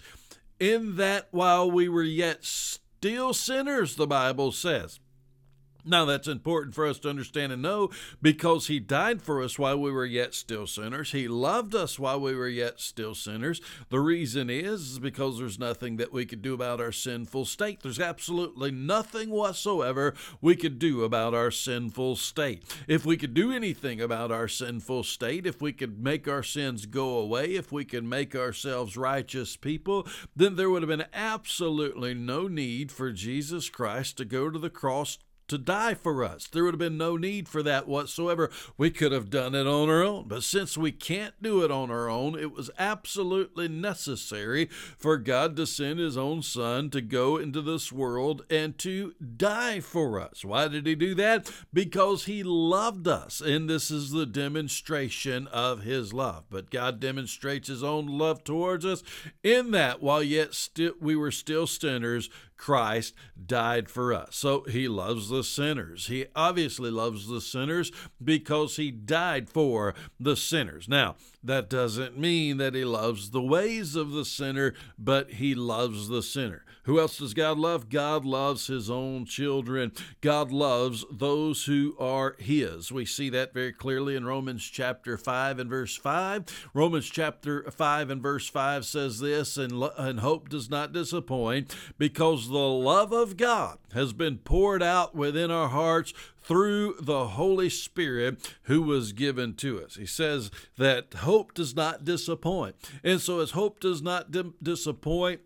in 0.58 0.96
that 0.96 1.28
while 1.30 1.70
we 1.70 1.88
were 1.88 2.02
yet 2.02 2.44
still 2.44 3.34
sinners, 3.34 3.96
the 3.96 4.06
Bible 4.06 4.52
says. 4.52 5.00
Now, 5.86 6.06
that's 6.06 6.28
important 6.28 6.74
for 6.74 6.86
us 6.86 6.98
to 7.00 7.10
understand 7.10 7.52
and 7.52 7.60
know 7.60 7.90
because 8.22 8.68
He 8.68 8.80
died 8.80 9.20
for 9.20 9.42
us 9.42 9.58
while 9.58 9.78
we 9.78 9.92
were 9.92 10.06
yet 10.06 10.34
still 10.34 10.66
sinners. 10.66 11.12
He 11.12 11.28
loved 11.28 11.74
us 11.74 11.98
while 11.98 12.18
we 12.18 12.34
were 12.34 12.48
yet 12.48 12.80
still 12.80 13.14
sinners. 13.14 13.60
The 13.90 14.00
reason 14.00 14.48
is, 14.48 14.98
because 14.98 15.38
there's 15.38 15.58
nothing 15.58 15.98
that 15.98 16.12
we 16.12 16.24
could 16.24 16.40
do 16.40 16.54
about 16.54 16.80
our 16.80 16.92
sinful 16.92 17.44
state. 17.44 17.82
There's 17.82 18.00
absolutely 18.00 18.70
nothing 18.70 19.28
whatsoever 19.28 20.14
we 20.40 20.56
could 20.56 20.78
do 20.78 21.04
about 21.04 21.34
our 21.34 21.50
sinful 21.50 22.16
state. 22.16 22.64
If 22.88 23.04
we 23.04 23.18
could 23.18 23.34
do 23.34 23.52
anything 23.52 24.00
about 24.00 24.32
our 24.32 24.48
sinful 24.48 25.04
state, 25.04 25.46
if 25.46 25.60
we 25.60 25.72
could 25.72 26.02
make 26.02 26.26
our 26.26 26.42
sins 26.42 26.86
go 26.86 27.18
away, 27.18 27.56
if 27.56 27.70
we 27.70 27.84
could 27.84 28.04
make 28.04 28.34
ourselves 28.34 28.96
righteous 28.96 29.56
people, 29.56 30.06
then 30.34 30.56
there 30.56 30.70
would 30.70 30.82
have 30.82 30.88
been 30.88 31.04
absolutely 31.12 32.14
no 32.14 32.48
need 32.48 32.90
for 32.90 33.12
Jesus 33.12 33.68
Christ 33.68 34.16
to 34.16 34.24
go 34.24 34.48
to 34.48 34.58
the 34.58 34.70
cross 34.70 35.18
to 35.48 35.58
die 35.58 35.94
for 35.94 36.24
us. 36.24 36.46
There 36.46 36.64
would 36.64 36.74
have 36.74 36.78
been 36.78 36.98
no 36.98 37.16
need 37.16 37.48
for 37.48 37.62
that 37.62 37.86
whatsoever. 37.86 38.50
We 38.76 38.90
could 38.90 39.12
have 39.12 39.30
done 39.30 39.54
it 39.54 39.66
on 39.66 39.90
our 39.90 40.02
own. 40.02 40.28
But 40.28 40.42
since 40.42 40.76
we 40.76 40.92
can't 40.92 41.34
do 41.42 41.62
it 41.62 41.70
on 41.70 41.90
our 41.90 42.08
own, 42.08 42.38
it 42.38 42.52
was 42.52 42.70
absolutely 42.78 43.68
necessary 43.68 44.66
for 44.66 45.16
God 45.16 45.56
to 45.56 45.66
send 45.66 45.98
His 45.98 46.16
own 46.16 46.42
Son 46.42 46.90
to 46.90 47.00
go 47.00 47.36
into 47.36 47.60
this 47.60 47.92
world 47.92 48.44
and 48.48 48.78
to 48.78 49.14
die 49.36 49.80
for 49.80 50.20
us. 50.20 50.44
Why 50.44 50.68
did 50.68 50.86
He 50.86 50.94
do 50.94 51.14
that? 51.16 51.50
Because 51.72 52.24
He 52.24 52.42
loved 52.42 53.06
us. 53.06 53.40
And 53.40 53.68
this 53.68 53.90
is 53.90 54.10
the 54.10 54.26
demonstration 54.26 55.46
of 55.48 55.82
His 55.82 56.12
love. 56.12 56.44
But 56.50 56.70
God 56.70 57.00
demonstrates 57.00 57.68
His 57.68 57.82
own 57.82 58.06
love 58.06 58.44
towards 58.44 58.84
us 58.84 59.02
in 59.42 59.70
that 59.72 60.02
while 60.02 60.22
yet 60.22 60.54
sti- 60.54 60.90
we 61.00 61.16
were 61.16 61.30
still 61.30 61.66
sinners, 61.66 62.30
Christ 62.56 63.14
died 63.46 63.88
for 63.88 64.12
us. 64.12 64.36
So 64.36 64.64
he 64.68 64.88
loves 64.88 65.28
the 65.28 65.44
sinners. 65.44 66.06
He 66.06 66.26
obviously 66.34 66.90
loves 66.90 67.28
the 67.28 67.40
sinners 67.40 67.90
because 68.22 68.76
he 68.76 68.90
died 68.90 69.48
for 69.50 69.94
the 70.18 70.36
sinners. 70.36 70.88
Now, 70.88 71.16
that 71.42 71.68
doesn't 71.68 72.18
mean 72.18 72.56
that 72.56 72.74
he 72.74 72.84
loves 72.84 73.30
the 73.30 73.42
ways 73.42 73.96
of 73.96 74.12
the 74.12 74.24
sinner, 74.24 74.72
but 74.98 75.32
he 75.32 75.54
loves 75.54 76.08
the 76.08 76.22
sinner. 76.22 76.64
Who 76.84 76.98
else 76.98 77.18
does 77.18 77.34
God 77.34 77.58
love? 77.58 77.88
God 77.88 78.24
loves 78.24 78.66
his 78.66 78.90
own 78.90 79.24
children. 79.26 79.92
God 80.20 80.50
loves 80.52 81.04
those 81.10 81.64
who 81.64 81.96
are 81.98 82.36
his. 82.38 82.92
We 82.92 83.04
see 83.04 83.30
that 83.30 83.54
very 83.54 83.72
clearly 83.72 84.16
in 84.16 84.26
Romans 84.26 84.64
chapter 84.64 85.16
5 85.16 85.58
and 85.58 85.70
verse 85.70 85.96
5. 85.96 86.68
Romans 86.74 87.06
chapter 87.06 87.70
5 87.70 88.10
and 88.10 88.22
verse 88.22 88.48
5 88.48 88.84
says 88.84 89.18
this, 89.18 89.56
and, 89.56 89.82
and 89.98 90.20
hope 90.20 90.48
does 90.48 90.68
not 90.68 90.92
disappoint 90.92 91.74
because 91.98 92.43
the 92.48 92.58
love 92.58 93.12
of 93.12 93.36
God 93.36 93.78
has 93.92 94.12
been 94.12 94.38
poured 94.38 94.82
out 94.82 95.14
within 95.14 95.50
our 95.50 95.68
hearts 95.68 96.12
through 96.42 96.96
the 97.00 97.28
Holy 97.28 97.70
Spirit 97.70 98.54
who 98.64 98.82
was 98.82 99.12
given 99.12 99.54
to 99.54 99.82
us. 99.82 99.96
He 99.96 100.06
says 100.06 100.50
that 100.76 101.14
hope 101.14 101.54
does 101.54 101.74
not 101.74 102.04
disappoint. 102.04 102.76
And 103.02 103.20
so, 103.20 103.40
as 103.40 103.52
hope 103.52 103.80
does 103.80 104.02
not 104.02 104.30
di- 104.30 104.52
disappoint, 104.62 105.40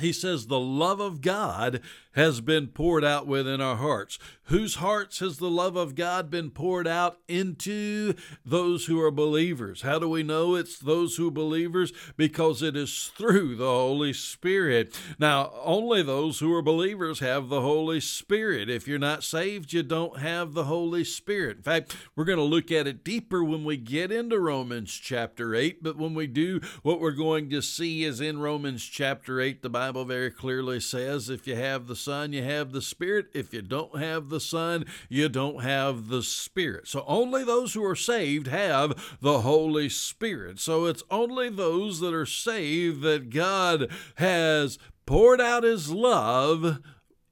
he 0.00 0.12
says 0.12 0.46
the 0.46 0.60
love 0.60 1.00
of 1.00 1.20
God 1.20 1.80
has 2.12 2.40
been 2.40 2.68
poured 2.68 3.04
out 3.04 3.26
within 3.26 3.60
our 3.60 3.76
hearts. 3.76 4.18
Whose 4.46 4.76
hearts 4.76 5.20
has 5.20 5.38
the 5.38 5.48
love 5.48 5.76
of 5.76 5.94
God 5.94 6.30
been 6.30 6.50
poured 6.50 6.86
out 6.86 7.18
into? 7.26 8.14
Those 8.44 8.86
who 8.86 9.00
are 9.00 9.10
believers. 9.10 9.82
How 9.82 9.98
do 9.98 10.08
we 10.08 10.22
know 10.22 10.54
it's 10.54 10.78
those 10.78 11.16
who 11.16 11.28
are 11.28 11.32
believers? 11.32 11.92
Because 12.16 12.60
it 12.60 12.76
is 12.76 13.10
through 13.16 13.56
the 13.56 13.64
Holy 13.64 14.12
Spirit. 14.12 14.94
Now, 15.18 15.52
only 15.62 16.02
those 16.02 16.40
who 16.40 16.52
are 16.54 16.60
believers 16.60 17.20
have 17.20 17.48
the 17.48 17.62
Holy 17.62 18.00
Spirit. 18.00 18.68
If 18.68 18.86
you're 18.86 18.98
not 18.98 19.24
saved, 19.24 19.72
you 19.72 19.82
don't 19.82 20.18
have 20.18 20.52
the 20.52 20.64
Holy 20.64 21.04
Spirit. 21.04 21.58
In 21.58 21.62
fact, 21.62 21.96
we're 22.14 22.24
going 22.24 22.38
to 22.38 22.44
look 22.44 22.70
at 22.70 22.86
it 22.86 23.04
deeper 23.04 23.42
when 23.42 23.64
we 23.64 23.76
get 23.76 24.12
into 24.12 24.38
Romans 24.38 24.92
chapter 24.92 25.54
8. 25.54 25.82
But 25.82 25.96
when 25.96 26.14
we 26.14 26.26
do, 26.26 26.60
what 26.82 27.00
we're 27.00 27.12
going 27.12 27.48
to 27.50 27.62
see 27.62 28.04
is 28.04 28.20
in 28.20 28.38
Romans 28.38 28.84
chapter 28.84 29.40
8, 29.40 29.62
the 29.62 29.70
Bible 29.70 30.04
very 30.04 30.30
clearly 30.30 30.80
says 30.80 31.30
if 31.30 31.46
you 31.46 31.56
have 31.56 31.86
the 31.86 32.01
Son, 32.02 32.32
you 32.32 32.42
have 32.42 32.72
the 32.72 32.82
Spirit. 32.82 33.26
If 33.32 33.52
you 33.52 33.62
don't 33.62 33.98
have 33.98 34.28
the 34.28 34.40
Son, 34.40 34.84
you 35.08 35.28
don't 35.28 35.62
have 35.62 36.08
the 36.08 36.22
Spirit. 36.22 36.88
So 36.88 37.04
only 37.06 37.44
those 37.44 37.74
who 37.74 37.84
are 37.84 37.96
saved 37.96 38.46
have 38.46 39.16
the 39.20 39.40
Holy 39.40 39.88
Spirit. 39.88 40.58
So 40.58 40.86
it's 40.86 41.04
only 41.10 41.48
those 41.48 42.00
that 42.00 42.14
are 42.14 42.26
saved 42.26 43.02
that 43.02 43.30
God 43.30 43.90
has 44.16 44.78
poured 45.06 45.40
out 45.40 45.62
His 45.64 45.90
love 45.90 46.80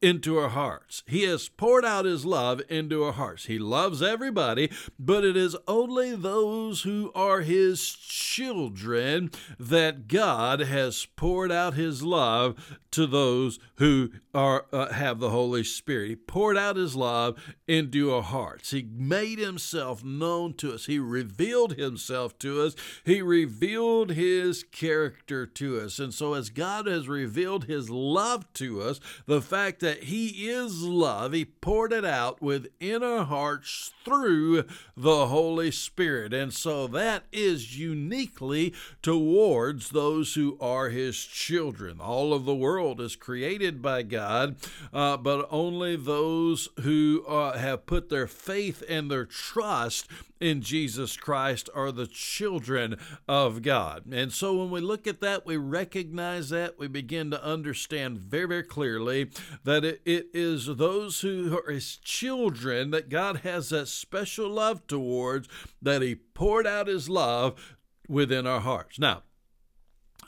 into 0.02 0.38
our 0.38 0.48
hearts. 0.48 1.02
He 1.06 1.24
has 1.24 1.48
poured 1.48 1.84
out 1.84 2.04
his 2.04 2.24
love 2.24 2.62
into 2.68 3.04
our 3.04 3.12
hearts. 3.12 3.46
He 3.46 3.58
loves 3.58 4.02
everybody, 4.02 4.70
but 4.98 5.24
it 5.24 5.36
is 5.36 5.56
only 5.68 6.14
those 6.14 6.82
who 6.82 7.12
are 7.14 7.42
his 7.42 7.88
children 7.90 9.30
that 9.58 10.08
God 10.08 10.60
has 10.60 11.06
poured 11.16 11.52
out 11.52 11.74
his 11.74 12.02
love 12.02 12.78
to 12.92 13.06
those 13.06 13.58
who 13.76 14.10
are 14.34 14.66
uh, 14.72 14.92
have 14.92 15.20
the 15.20 15.30
Holy 15.30 15.62
Spirit. 15.62 16.08
He 16.08 16.16
poured 16.16 16.56
out 16.56 16.76
his 16.76 16.96
love 16.96 17.38
into 17.68 18.12
our 18.12 18.22
hearts. 18.22 18.70
He 18.70 18.88
made 18.92 19.38
himself 19.38 20.02
known 20.02 20.54
to 20.54 20.74
us. 20.74 20.86
He 20.86 20.98
revealed 20.98 21.74
himself 21.74 22.38
to 22.40 22.62
us. 22.62 22.74
He 23.04 23.22
revealed 23.22 24.10
his 24.12 24.64
character 24.64 25.46
to 25.46 25.80
us. 25.80 25.98
And 25.98 26.12
so 26.12 26.34
as 26.34 26.50
God 26.50 26.86
has 26.86 27.08
revealed 27.08 27.64
his 27.64 27.90
love 27.90 28.52
to 28.54 28.82
us, 28.82 29.00
the 29.26 29.42
fact 29.42 29.80
that 29.90 30.04
he 30.04 30.48
is 30.48 30.84
love, 30.84 31.32
he 31.32 31.44
poured 31.44 31.92
it 31.92 32.04
out 32.04 32.40
within 32.40 33.02
our 33.02 33.24
hearts 33.24 33.92
through 34.04 34.62
the 34.96 35.26
Holy 35.26 35.72
Spirit. 35.72 36.32
And 36.32 36.54
so 36.54 36.86
that 36.86 37.24
is 37.32 37.76
uniquely 37.76 38.72
towards 39.02 39.90
those 39.90 40.34
who 40.34 40.56
are 40.60 40.90
his 40.90 41.18
children. 41.18 42.00
All 42.00 42.32
of 42.32 42.44
the 42.44 42.54
world 42.54 43.00
is 43.00 43.16
created 43.16 43.82
by 43.82 44.02
God, 44.02 44.54
uh, 44.92 45.16
but 45.16 45.48
only 45.50 45.96
those 45.96 46.68
who 46.82 47.24
uh, 47.26 47.58
have 47.58 47.86
put 47.86 48.10
their 48.10 48.28
faith 48.28 48.84
and 48.88 49.10
their 49.10 49.24
trust 49.24 50.06
in 50.40 50.62
Jesus 50.62 51.16
Christ 51.16 51.68
are 51.74 51.92
the 51.92 52.06
children 52.06 52.96
of 53.28 53.62
God. 53.62 54.04
And 54.10 54.32
so 54.32 54.56
when 54.56 54.70
we 54.70 54.80
look 54.80 55.06
at 55.06 55.20
that, 55.20 55.44
we 55.44 55.56
recognize 55.56 56.48
that, 56.50 56.78
we 56.78 56.88
begin 56.88 57.30
to 57.30 57.44
understand 57.44 58.18
very, 58.18 58.46
very 58.48 58.62
clearly 58.62 59.30
that 59.64 59.84
it, 59.84 60.00
it 60.04 60.28
is 60.32 60.66
those 60.66 61.20
who 61.20 61.58
are 61.58 61.70
his 61.70 61.96
children 61.96 62.90
that 62.90 63.08
God 63.08 63.38
has 63.38 63.68
that 63.68 63.88
special 63.88 64.48
love 64.48 64.86
towards, 64.86 65.48
that 65.82 66.02
he 66.02 66.14
poured 66.14 66.66
out 66.66 66.86
his 66.86 67.08
love 67.08 67.76
within 68.08 68.46
our 68.46 68.60
hearts. 68.60 68.98
Now, 68.98 69.22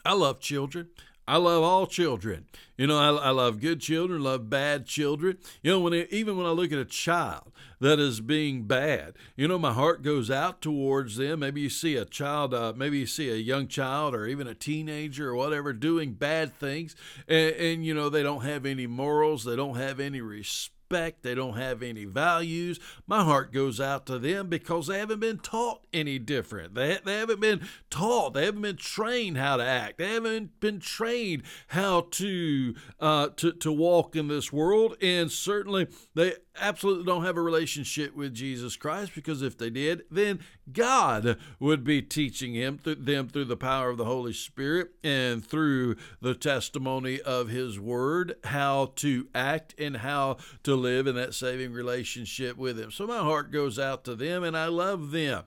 I 0.05 0.15
love 0.15 0.41
children. 0.41 0.89
I 1.33 1.37
love 1.37 1.63
all 1.63 1.87
children. 1.87 2.45
You 2.77 2.87
know, 2.87 2.99
I, 2.99 3.29
I 3.29 3.31
love 3.31 3.59
good 3.59 3.81
children, 3.81 4.23
love 4.23 4.51
bad 4.51 4.85
children. 4.85 5.39
You 5.63 5.71
know, 5.71 5.81
when 5.81 5.95
even 5.95 6.37
when 6.37 6.45
I 6.45 6.51
look 6.51 6.73
at 6.73 6.79
a 6.79 6.85
child 6.85 7.53
that 7.81 7.99
is 7.99 8.21
being 8.21 8.65
bad, 8.65 9.15
you 9.35 9.49
know, 9.49 9.59
my 9.59 9.73
heart 9.73 10.03
goes 10.03 10.31
out 10.31 10.61
towards 10.61 11.17
them. 11.17 11.41
Maybe 11.41 11.63
you 11.63 11.71
see 11.71 11.97
a 11.97 12.05
child, 12.05 12.53
uh, 12.53 12.75
maybe 12.77 12.99
you 12.99 13.07
see 13.07 13.31
a 13.31 13.37
young 13.37 13.67
child 13.67 14.15
or 14.15 14.27
even 14.27 14.47
a 14.47 14.55
teenager 14.55 15.31
or 15.31 15.35
whatever 15.35 15.73
doing 15.73 16.13
bad 16.13 16.53
things, 16.53 16.95
and, 17.27 17.55
and 17.55 17.87
you 17.87 17.95
know 17.95 18.11
they 18.11 18.23
don't 18.23 18.45
have 18.45 18.67
any 18.67 18.87
morals, 18.87 19.45
they 19.45 19.57
don't 19.57 19.77
have 19.77 20.01
any 20.01 20.21
respect 20.21 20.82
respect, 20.93 21.23
they 21.23 21.35
don't 21.35 21.57
have 21.57 21.83
any 21.83 22.05
values. 22.05 22.79
My 23.07 23.25
heart 23.25 23.53
goes 23.53 23.81
out 23.81 24.07
to 24.07 24.19
them 24.19 24.49
because 24.49 24.87
they 24.87 24.99
haven't 24.99 25.21
been 25.21 25.39
taught 25.39 25.87
any 25.93 26.19
different. 26.19 26.75
They, 26.75 26.99
they 27.05 27.19
haven't 27.19 27.41
been 27.41 27.67
taught, 27.91 28.35
they 28.35 28.45
haven't 28.45 28.63
been 28.63 28.77
trained 28.77 29.39
how 29.39 29.57
to 29.57 29.65
act, 29.65 29.99
they 29.99 30.13
haven't 30.13 30.61
been 30.61 30.81
trained 30.81 31.43
how 31.69 32.09
to, 32.13 32.75
uh, 33.01 33.29
to, 33.37 33.53
to 33.53 33.73
walk 33.73 34.17
in 34.17 34.29
this 34.29 34.53
world. 34.53 34.97
And 35.01 35.31
certainly 35.31 35.89
they 36.15 36.35
absolutely 36.61 37.05
don't 37.05 37.25
have 37.25 37.37
a 37.37 37.43
relationship 37.43 38.15
with 38.15 38.35
Jesus 38.35 38.77
Christ 38.77 39.13
because 39.15 39.43
if 39.43 39.57
they 39.57 39.71
did, 39.71 40.03
then 40.11 40.41
God 40.71 41.39
would 41.59 41.83
be 41.83 42.03
teaching 42.03 42.55
him 42.55 42.79
th- 42.79 42.99
them 43.01 43.29
through 43.29 43.47
the 43.47 43.57
power 43.57 43.91
of 43.91 43.97
the 43.97 44.05
Holy 44.05 44.33
Spirit 44.33 44.93
and 45.03 45.45
through 45.45 45.97
the 46.21 46.35
testimony 46.35 47.21
of 47.21 47.49
his 47.49 47.81
word 47.81 48.37
how 48.45 48.93
to 48.97 49.27
act 49.35 49.75
and 49.79 49.99
how 49.99 50.37
to 50.63 50.75
live 50.75 51.07
in 51.07 51.17
that 51.17 51.35
saving 51.35 51.73
relationship 51.73 52.57
with 52.57 52.79
him. 52.79 52.91
So 52.91 53.07
my 53.07 53.19
heart 53.19 53.51
goes 53.51 53.79
out 53.79 54.05
to 54.05 54.15
them 54.15 54.45
and 54.45 54.57
I 54.57 54.67
love 54.67 55.11
them. 55.11 55.45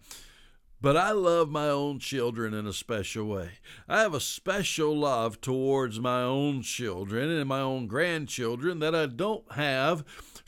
But 0.82 0.98
I 0.98 1.12
love 1.12 1.50
my 1.50 1.68
own 1.68 2.00
children 2.00 2.54
in 2.54 2.68
a 2.68 2.74
special 2.74 3.26
way. 3.26 3.52
I 3.88 4.02
have 4.02 4.14
a 4.14 4.20
special 4.20 4.96
love 4.96 5.42
towards 5.42 6.00
my 6.00 6.22
own 6.22 6.62
children 6.62 7.30
and 7.30 7.48
my 7.48 7.62
own 7.62 7.88
grandchildren 7.88 8.80
that 8.80 8.94
I 8.94 9.06
don't 9.06 9.50
have 9.54 10.04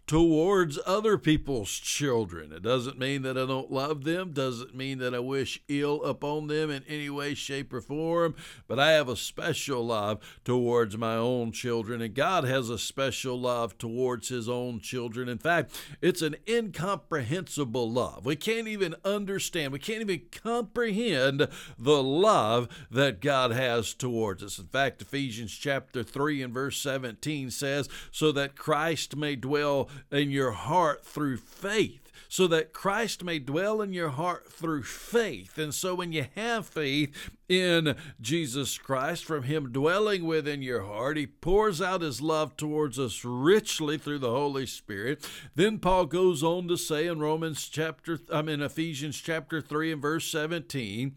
towards 0.08 0.80
other 0.86 1.18
people's 1.18 1.72
children. 1.72 2.54
It 2.54 2.64
doesn't 2.64 2.98
mean 2.98 3.24
that 3.24 3.38
I 3.38 3.46
don't 3.46 3.70
love 3.70 4.06
them, 4.06 4.32
doesn't 4.32 4.74
mean 4.74 5.00
that 5.00 5.14
I 5.14 5.20
wish 5.20 5.62
ill 5.68 6.02
upon 6.04 6.48
them 6.48 6.72
in 6.72 6.84
any 6.88 7.10
way, 7.10 7.34
shape, 7.34 7.74
or 7.74 7.82
form, 7.82 8.34
but 8.68 8.80
I 8.80 8.92
have 8.92 9.10
a 9.10 9.18
special 9.18 9.86
love 9.86 10.20
towards 10.46 10.98
my 10.98 11.16
own 11.16 11.52
children, 11.52 12.02
and 12.02 12.16
God 12.16 12.46
has 12.46 12.70
a 12.70 12.80
special 12.80 13.38
love 13.38 13.78
towards 13.78 14.30
His 14.30 14.48
own 14.48 14.80
children. 14.80 15.28
In 15.28 15.40
fact, 15.40 15.78
it's 16.02 16.22
an 16.22 16.38
incomprehensible 16.48 17.92
love. 17.92 18.26
We 18.26 18.38
can't 18.38 18.70
even 18.70 18.96
understand, 19.04 19.74
we 19.74 19.80
can't 19.80 20.02
even 20.02 20.22
comprehend 20.32 21.50
the 21.78 22.02
love 22.02 22.70
that 22.90 23.20
God 23.20 23.52
has 23.52 23.94
towards 23.94 24.42
us. 24.42 24.58
In 24.58 24.68
fact, 24.68 25.02
Ephesians 25.02 25.52
chapter 25.52 26.02
3 26.02 26.44
and 26.44 26.54
verse 26.54 26.80
17 26.80 27.52
says, 27.52 27.90
So 28.10 28.32
that 28.32 28.56
Christ 28.56 29.18
may 29.18 29.36
dwell 29.36 29.90
in 30.12 30.32
your 30.32 30.52
heart 30.52 31.06
through 31.06 31.38
faith 31.38 32.08
so 32.30 32.48
that 32.48 32.74
Christ 32.74 33.24
may 33.24 33.40
dwell 33.40 33.82
in 33.82 33.94
your 33.94 34.10
heart 34.10 34.52
through 34.52 34.84
faith. 34.84 35.58
And 35.58 35.74
so 35.74 35.96
when 35.96 36.12
you 36.12 36.26
have 36.36 36.68
faith 36.68 37.32
in 37.48 37.96
Jesus 38.20 38.78
Christ, 38.78 39.26
from 39.26 39.44
Him 39.44 39.72
dwelling 39.72 40.26
within 40.26 40.62
your 40.62 40.84
heart, 40.84 41.18
He 41.18 41.28
pours 41.28 41.82
out 41.82 42.02
His 42.02 42.22
love 42.22 42.58
towards 42.58 43.00
us 43.00 43.24
richly 43.24 43.98
through 43.98 44.20
the 44.20 44.32
Holy 44.32 44.66
Spirit. 44.66 45.28
Then 45.56 45.80
Paul 45.80 46.06
goes 46.06 46.44
on 46.44 46.68
to 46.68 46.78
say 46.78 47.08
in 47.08 47.20
Romans 47.20 47.68
chapter, 47.70 48.20
I 48.32 48.42
mean 48.42 48.62
Ephesians 48.62 49.20
chapter 49.20 49.62
3 49.62 49.94
and 49.94 50.02
verse 50.02 50.30
17, 50.30 51.16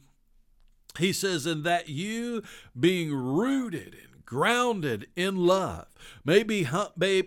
he 0.99 1.13
says, 1.13 1.47
And 1.47 1.65
that 1.65 1.89
you 1.89 2.43
being 2.79 3.13
rooted 3.15 3.95
and 3.95 4.25
grounded 4.25 5.09
in 5.17 5.37
love, 5.47 5.87
may 6.25 6.43
be, 6.43 6.67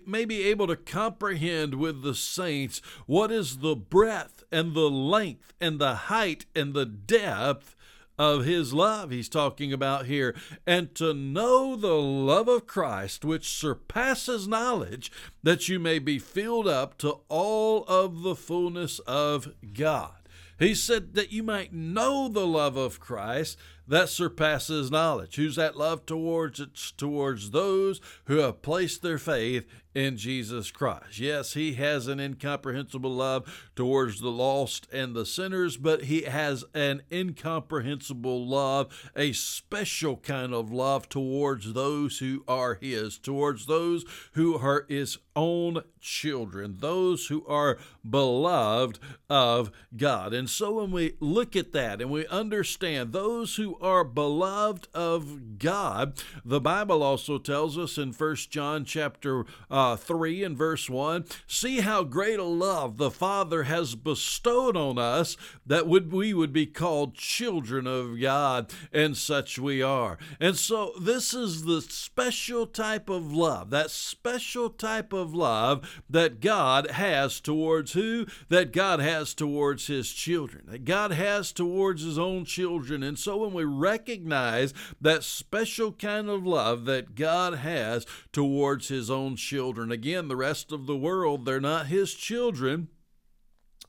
may 0.06 0.26
be 0.26 0.44
able 0.44 0.68
to 0.68 0.76
comprehend 0.76 1.76
with 1.76 2.02
the 2.02 2.16
saints 2.16 2.82
what 3.06 3.32
is 3.32 3.58
the 3.58 3.76
breadth 3.76 4.44
and 4.52 4.74
the 4.74 4.90
length 4.90 5.54
and 5.60 5.80
the 5.80 5.96
height 5.96 6.46
and 6.56 6.74
the 6.74 6.86
depth 6.86 7.76
of 8.18 8.46
his 8.46 8.74
love 8.74 9.10
he's 9.10 9.30
talking 9.30 9.74
about 9.74 10.06
here, 10.06 10.36
and 10.68 10.94
to 10.96 11.14
know 11.14 11.76
the 11.76 11.96
love 11.96 12.48
of 12.48 12.68
Christ, 12.68 13.26
which 13.26 13.50
surpasses 13.50 14.48
knowledge, 14.48 15.12
that 15.42 15.68
you 15.68 15.80
may 15.80 16.00
be 16.00 16.20
filled 16.20 16.68
up 16.68 16.98
to 17.00 17.20
all 17.28 17.84
of 17.86 18.22
the 18.22 18.36
fullness 18.36 19.00
of 19.00 19.54
God. 19.74 20.23
He 20.64 20.76
said 20.76 21.16
that 21.16 21.34
you 21.34 21.44
might 21.44 21.74
know 21.74 22.30
the 22.30 22.48
love 22.48 22.78
of 22.78 23.02
Christ 23.02 23.58
that 23.88 24.10
surpasses 24.10 24.92
knowledge. 24.92 25.36
Who's 25.36 25.56
that 25.56 25.78
love 25.78 26.06
towards? 26.06 26.60
It's 26.60 26.92
towards 26.92 27.52
those 27.52 28.00
who 28.26 28.38
have 28.38 28.62
placed 28.62 29.02
their 29.02 29.18
faith 29.18 29.66
in 29.96 30.18
Jesus 30.18 30.72
Christ. 30.72 31.20
Yes, 31.20 31.54
he 31.54 31.74
has 31.74 32.08
an 32.08 32.20
incomprehensible 32.20 33.12
love 33.12 33.70
towards 33.76 34.22
the 34.22 34.32
lost 34.32 34.88
and 34.92 35.16
the 35.16 35.26
sinners, 35.26 35.78
but 35.78 36.06
he 36.06 36.24
has 36.24 36.64
an 36.74 37.04
incomprehensible 37.12 38.46
love, 38.48 39.12
a 39.16 39.34
special 39.34 40.18
kind 40.18 40.54
of 40.54 40.72
love 40.72 41.10
towards 41.10 41.74
those 41.74 42.20
who 42.20 42.44
are 42.48 42.76
his, 42.76 43.18
towards 43.20 43.68
those 43.68 44.04
who 44.34 44.58
are 44.58 44.86
his 44.90 45.20
own 45.36 45.84
children, 46.00 46.78
those 46.80 47.28
who 47.28 47.46
are 47.46 47.78
beloved 48.08 49.00
of 49.30 49.72
God. 49.96 50.34
And 50.34 50.50
so 50.50 50.74
when 50.74 50.92
we 50.92 51.16
look 51.20 51.56
at 51.56 51.72
that 51.74 52.02
and 52.02 52.10
we 52.10 52.26
understand 52.28 53.14
those 53.14 53.56
who 53.56 53.73
are 53.82 54.04
beloved 54.04 54.88
of 54.94 55.60
God, 55.60 56.22
the 56.44 56.62
Bible 56.62 57.04
also 57.04 57.38
tells 57.38 57.78
us 57.78 57.98
in 57.98 58.14
First 58.14 58.52
John 58.52 58.86
chapter 58.86 59.46
uh, 59.70 59.96
3 59.96 60.44
and 60.44 60.58
verse 60.58 60.90
1 60.90 61.26
see 61.48 61.82
how 61.82 62.04
great 62.04 62.40
a 62.40 62.44
love 62.44 62.98
the 62.98 63.12
Father 63.12 63.64
has 63.64 63.96
bestowed 63.96 64.76
on 64.76 64.98
us 64.98 65.38
that 65.66 65.88
would, 65.88 66.12
we 66.12 66.34
would 66.34 66.54
be 66.54 66.66
called 66.66 67.16
children 67.16 67.88
of 67.88 68.20
God, 68.20 68.72
and 68.92 69.16
such 69.16 69.58
we 69.58 69.82
are. 69.82 70.18
And 70.40 70.58
so, 70.58 70.94
this 71.00 71.34
is 71.34 71.64
the 71.64 71.82
special 71.82 72.68
type 72.68 73.10
of 73.10 73.32
love, 73.32 73.70
that 73.70 73.92
special 73.92 74.70
type 74.70 75.14
of 75.14 75.34
love 75.34 76.02
that 76.10 76.40
God 76.40 76.92
has 76.92 77.40
towards 77.40 77.94
who? 77.94 78.26
That 78.50 78.72
God 78.72 79.00
has 79.00 79.34
towards 79.34 79.88
His 79.88 80.12
children, 80.12 80.66
that 80.68 80.86
God 80.86 81.12
has 81.12 81.52
towards 81.52 82.04
His 82.04 82.18
own 82.18 82.46
children. 82.46 83.04
And 83.04 83.18
so, 83.18 83.38
when 83.38 83.54
we 83.54 83.63
recognize 83.64 84.74
that 85.00 85.24
special 85.24 85.92
kind 85.92 86.30
of 86.30 86.46
love 86.46 86.86
that 86.86 87.16
God 87.16 87.56
has 87.56 88.06
towards 88.32 88.90
His 88.90 89.10
own 89.10 89.36
children. 89.36 89.92
Again, 89.92 90.28
the 90.28 90.36
rest 90.36 90.72
of 90.72 90.86
the 90.86 90.98
world, 90.98 91.46
they're 91.46 91.60
not 91.60 91.88
his 91.88 92.14
children. 92.14 92.88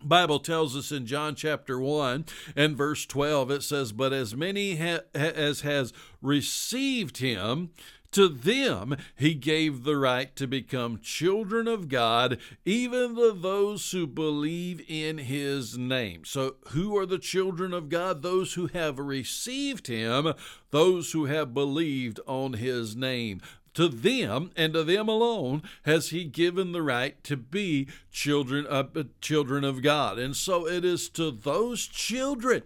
Bible 0.03 0.39
tells 0.39 0.77
us 0.77 0.93
in 0.93 1.07
John 1.07 1.35
chapter 1.35 1.81
1 1.81 2.27
and 2.55 2.77
verse 2.77 3.07
12 3.07 3.51
it 3.51 3.63
says 3.63 3.93
but 3.93 4.13
as 4.13 4.37
many 4.37 4.77
ha- 4.77 5.01
as 5.15 5.63
has 5.63 5.95
received 6.21 7.19
him 7.19 7.71
to 8.15 8.29
them 8.29 8.97
he 9.17 9.35
gave 9.35 9.83
the 9.83 9.97
right 9.97 10.35
to 10.37 10.47
become 10.47 11.01
children 11.01 11.67
of 11.67 11.89
God, 11.89 12.39
even 12.65 13.17
to 13.17 13.33
those 13.33 13.91
who 13.91 14.07
believe 14.07 14.81
in 14.89 15.19
his 15.19 15.77
name. 15.77 16.25
So, 16.25 16.55
who 16.69 16.97
are 16.97 17.07
the 17.07 17.19
children 17.19 17.75
of 17.75 17.89
God? 17.89 18.23
Those 18.23 18.55
who 18.55 18.69
have 18.69 18.99
received 19.01 19.89
him, 19.89 20.33
those 20.71 21.13
who 21.13 21.25
have 21.27 21.53
believed 21.53 22.21
on 22.27 22.55
his 22.55 22.97
name. 22.97 23.43
To 23.75 23.89
them 23.89 24.53
and 24.57 24.73
to 24.75 24.85
them 24.85 25.09
alone 25.09 25.65
has 25.83 26.11
he 26.11 26.23
given 26.23 26.71
the 26.71 26.83
right 26.83 27.23
to 27.25 27.37
be 27.37 27.89
children 28.13 28.65
of, 28.67 28.97
uh, 28.97 29.03
children 29.21 29.65
of 29.65 29.83
God. 29.83 30.17
And 30.17 30.37
so 30.37 30.69
it 30.69 30.85
is 30.85 31.09
to 31.11 31.33
those 31.33 31.85
children 31.85 32.63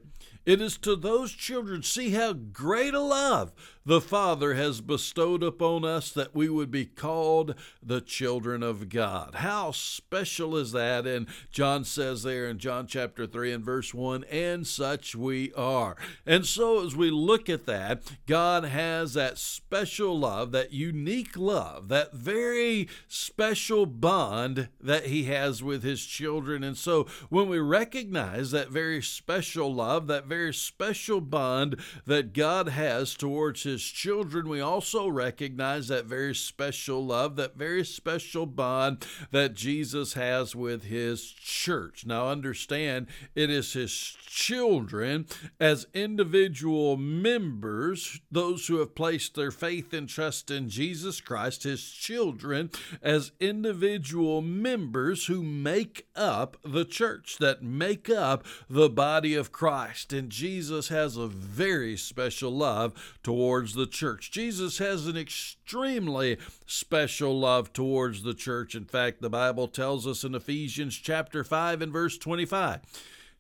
it 0.48 0.62
is 0.62 0.78
to 0.78 0.96
those 0.96 1.32
children, 1.32 1.82
see 1.82 2.12
how 2.12 2.32
great 2.32 2.94
a 2.94 3.00
love 3.00 3.52
the 3.88 4.02
Father 4.02 4.52
has 4.52 4.82
bestowed 4.82 5.42
upon 5.42 5.82
us 5.82 6.10
that 6.10 6.34
we 6.34 6.46
would 6.46 6.70
be 6.70 6.84
called 6.84 7.54
the 7.82 8.02
children 8.02 8.62
of 8.62 8.90
God. 8.90 9.36
How 9.36 9.70
special 9.70 10.58
is 10.58 10.72
that? 10.72 11.06
And 11.06 11.26
John 11.50 11.84
says 11.84 12.22
there 12.22 12.50
in 12.50 12.58
John 12.58 12.86
chapter 12.86 13.26
3 13.26 13.50
and 13.50 13.64
verse 13.64 13.94
1, 13.94 14.24
and 14.24 14.66
such 14.66 15.14
we 15.14 15.54
are. 15.54 15.96
And 16.26 16.44
so 16.44 16.84
as 16.84 16.94
we 16.94 17.10
look 17.10 17.48
at 17.48 17.64
that, 17.64 18.02
God 18.26 18.64
has 18.64 19.14
that 19.14 19.38
special 19.38 20.18
love, 20.18 20.52
that 20.52 20.74
unique 20.74 21.34
love, 21.38 21.88
that 21.88 22.12
very 22.12 22.90
special 23.06 23.86
bond 23.86 24.68
that 24.82 25.06
He 25.06 25.24
has 25.24 25.62
with 25.62 25.82
His 25.82 26.04
children. 26.04 26.62
And 26.62 26.76
so 26.76 27.06
when 27.30 27.48
we 27.48 27.58
recognize 27.58 28.50
that 28.50 28.68
very 28.68 29.00
special 29.00 29.74
love, 29.74 30.08
that 30.08 30.26
very 30.26 30.52
special 30.52 31.22
bond 31.22 31.80
that 32.04 32.34
God 32.34 32.68
has 32.68 33.14
towards 33.14 33.62
His 33.62 33.77
children, 33.82 34.48
we 34.48 34.60
also 34.60 35.08
recognize 35.08 35.88
that 35.88 36.06
very 36.06 36.34
special 36.34 37.04
love, 37.04 37.36
that 37.36 37.56
very 37.56 37.84
special 37.84 38.46
bond 38.46 39.06
that 39.30 39.54
Jesus 39.54 40.14
has 40.14 40.54
with 40.54 40.84
his 40.84 41.30
church. 41.30 42.04
Now, 42.06 42.28
understand 42.28 43.06
it 43.34 43.50
is 43.50 43.72
his 43.72 44.16
children 44.26 45.26
as 45.58 45.86
individual 45.94 46.96
members, 46.96 48.20
those 48.30 48.66
who 48.66 48.78
have 48.78 48.94
placed 48.94 49.34
their 49.34 49.50
faith 49.50 49.92
and 49.92 50.08
trust 50.08 50.50
in 50.50 50.68
Jesus 50.68 51.20
Christ, 51.20 51.64
his 51.64 51.90
children 51.90 52.70
as 53.02 53.32
individual 53.40 54.42
members 54.42 55.26
who 55.26 55.42
make 55.42 56.06
up 56.14 56.56
the 56.64 56.84
church, 56.84 57.38
that 57.38 57.62
make 57.62 58.08
up 58.08 58.44
the 58.68 58.88
body 58.88 59.34
of 59.34 59.52
Christ. 59.52 60.12
And 60.12 60.30
Jesus 60.30 60.88
has 60.88 61.16
a 61.16 61.26
very 61.26 61.96
special 61.96 62.50
love 62.50 63.16
towards 63.22 63.57
towards 63.58 63.74
the 63.74 63.86
church. 63.86 64.30
Jesus 64.30 64.78
has 64.78 65.08
an 65.08 65.16
extremely 65.16 66.38
special 66.64 67.40
love 67.40 67.72
towards 67.72 68.22
the 68.22 68.32
church. 68.32 68.76
In 68.76 68.84
fact, 68.84 69.20
the 69.20 69.28
Bible 69.28 69.66
tells 69.66 70.06
us 70.06 70.22
in 70.22 70.36
Ephesians 70.36 70.94
chapter 70.94 71.42
5 71.42 71.82
and 71.82 71.92
verse 71.92 72.16
25 72.16 72.80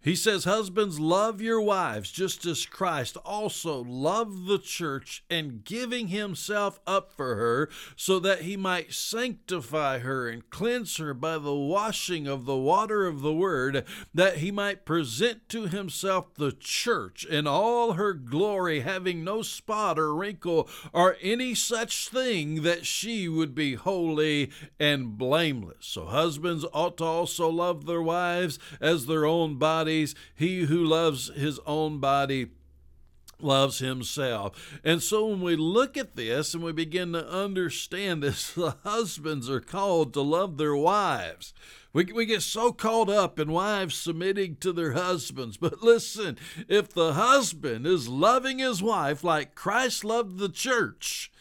he 0.00 0.14
says, 0.14 0.44
Husbands, 0.44 1.00
love 1.00 1.40
your 1.40 1.60
wives, 1.60 2.12
just 2.12 2.46
as 2.46 2.64
Christ 2.66 3.16
also 3.24 3.82
loved 3.82 4.46
the 4.46 4.58
church 4.58 5.24
and 5.28 5.64
giving 5.64 6.08
himself 6.08 6.78
up 6.86 7.12
for 7.12 7.34
her, 7.34 7.68
so 7.96 8.20
that 8.20 8.42
he 8.42 8.56
might 8.56 8.92
sanctify 8.92 9.98
her 9.98 10.28
and 10.28 10.48
cleanse 10.50 10.98
her 10.98 11.14
by 11.14 11.36
the 11.38 11.54
washing 11.54 12.28
of 12.28 12.44
the 12.44 12.56
water 12.56 13.08
of 13.08 13.22
the 13.22 13.32
word, 13.32 13.84
that 14.14 14.36
he 14.36 14.52
might 14.52 14.86
present 14.86 15.48
to 15.48 15.66
himself 15.66 16.32
the 16.34 16.52
church 16.52 17.24
in 17.24 17.48
all 17.48 17.94
her 17.94 18.12
glory, 18.12 18.80
having 18.80 19.24
no 19.24 19.42
spot 19.42 19.98
or 19.98 20.14
wrinkle 20.14 20.68
or 20.92 21.16
any 21.20 21.56
such 21.56 22.08
thing, 22.08 22.62
that 22.62 22.86
she 22.86 23.28
would 23.28 23.52
be 23.52 23.74
holy 23.74 24.52
and 24.78 25.18
blameless. 25.18 25.78
So 25.80 26.06
husbands 26.06 26.64
ought 26.72 26.98
to 26.98 27.04
also 27.04 27.48
love 27.48 27.86
their 27.86 28.02
wives 28.02 28.60
as 28.80 29.06
their 29.06 29.26
own 29.26 29.56
body 29.56 29.87
bodies. 29.88 30.14
He 30.34 30.64
who 30.64 30.84
loves 30.84 31.30
his 31.34 31.58
own 31.66 31.98
body 31.98 32.48
loves 33.40 33.78
himself. 33.78 34.78
And 34.84 35.02
so 35.02 35.26
when 35.26 35.40
we 35.40 35.56
look 35.56 35.96
at 35.96 36.14
this 36.14 36.52
and 36.52 36.62
we 36.62 36.72
begin 36.72 37.12
to 37.12 37.26
understand 37.26 38.22
this, 38.22 38.52
the 38.54 38.76
husbands 38.84 39.48
are 39.48 39.60
called 39.60 40.12
to 40.12 40.20
love 40.20 40.58
their 40.58 40.76
wives. 40.76 41.54
We, 41.94 42.04
we 42.04 42.26
get 42.26 42.42
so 42.42 42.70
caught 42.70 43.08
up 43.08 43.38
in 43.38 43.50
wives 43.50 43.94
submitting 43.94 44.56
to 44.56 44.72
their 44.74 44.92
husbands. 44.92 45.56
But 45.60 45.82
listen, 45.82 46.36
if 46.68 46.90
the 46.90 47.14
husband 47.14 47.86
is 47.86 48.08
loving 48.08 48.58
his 48.58 48.82
wife 48.82 49.24
like 49.24 49.54
Christ 49.54 50.04
loved 50.04 50.38
the 50.38 50.50
church, 50.50 51.32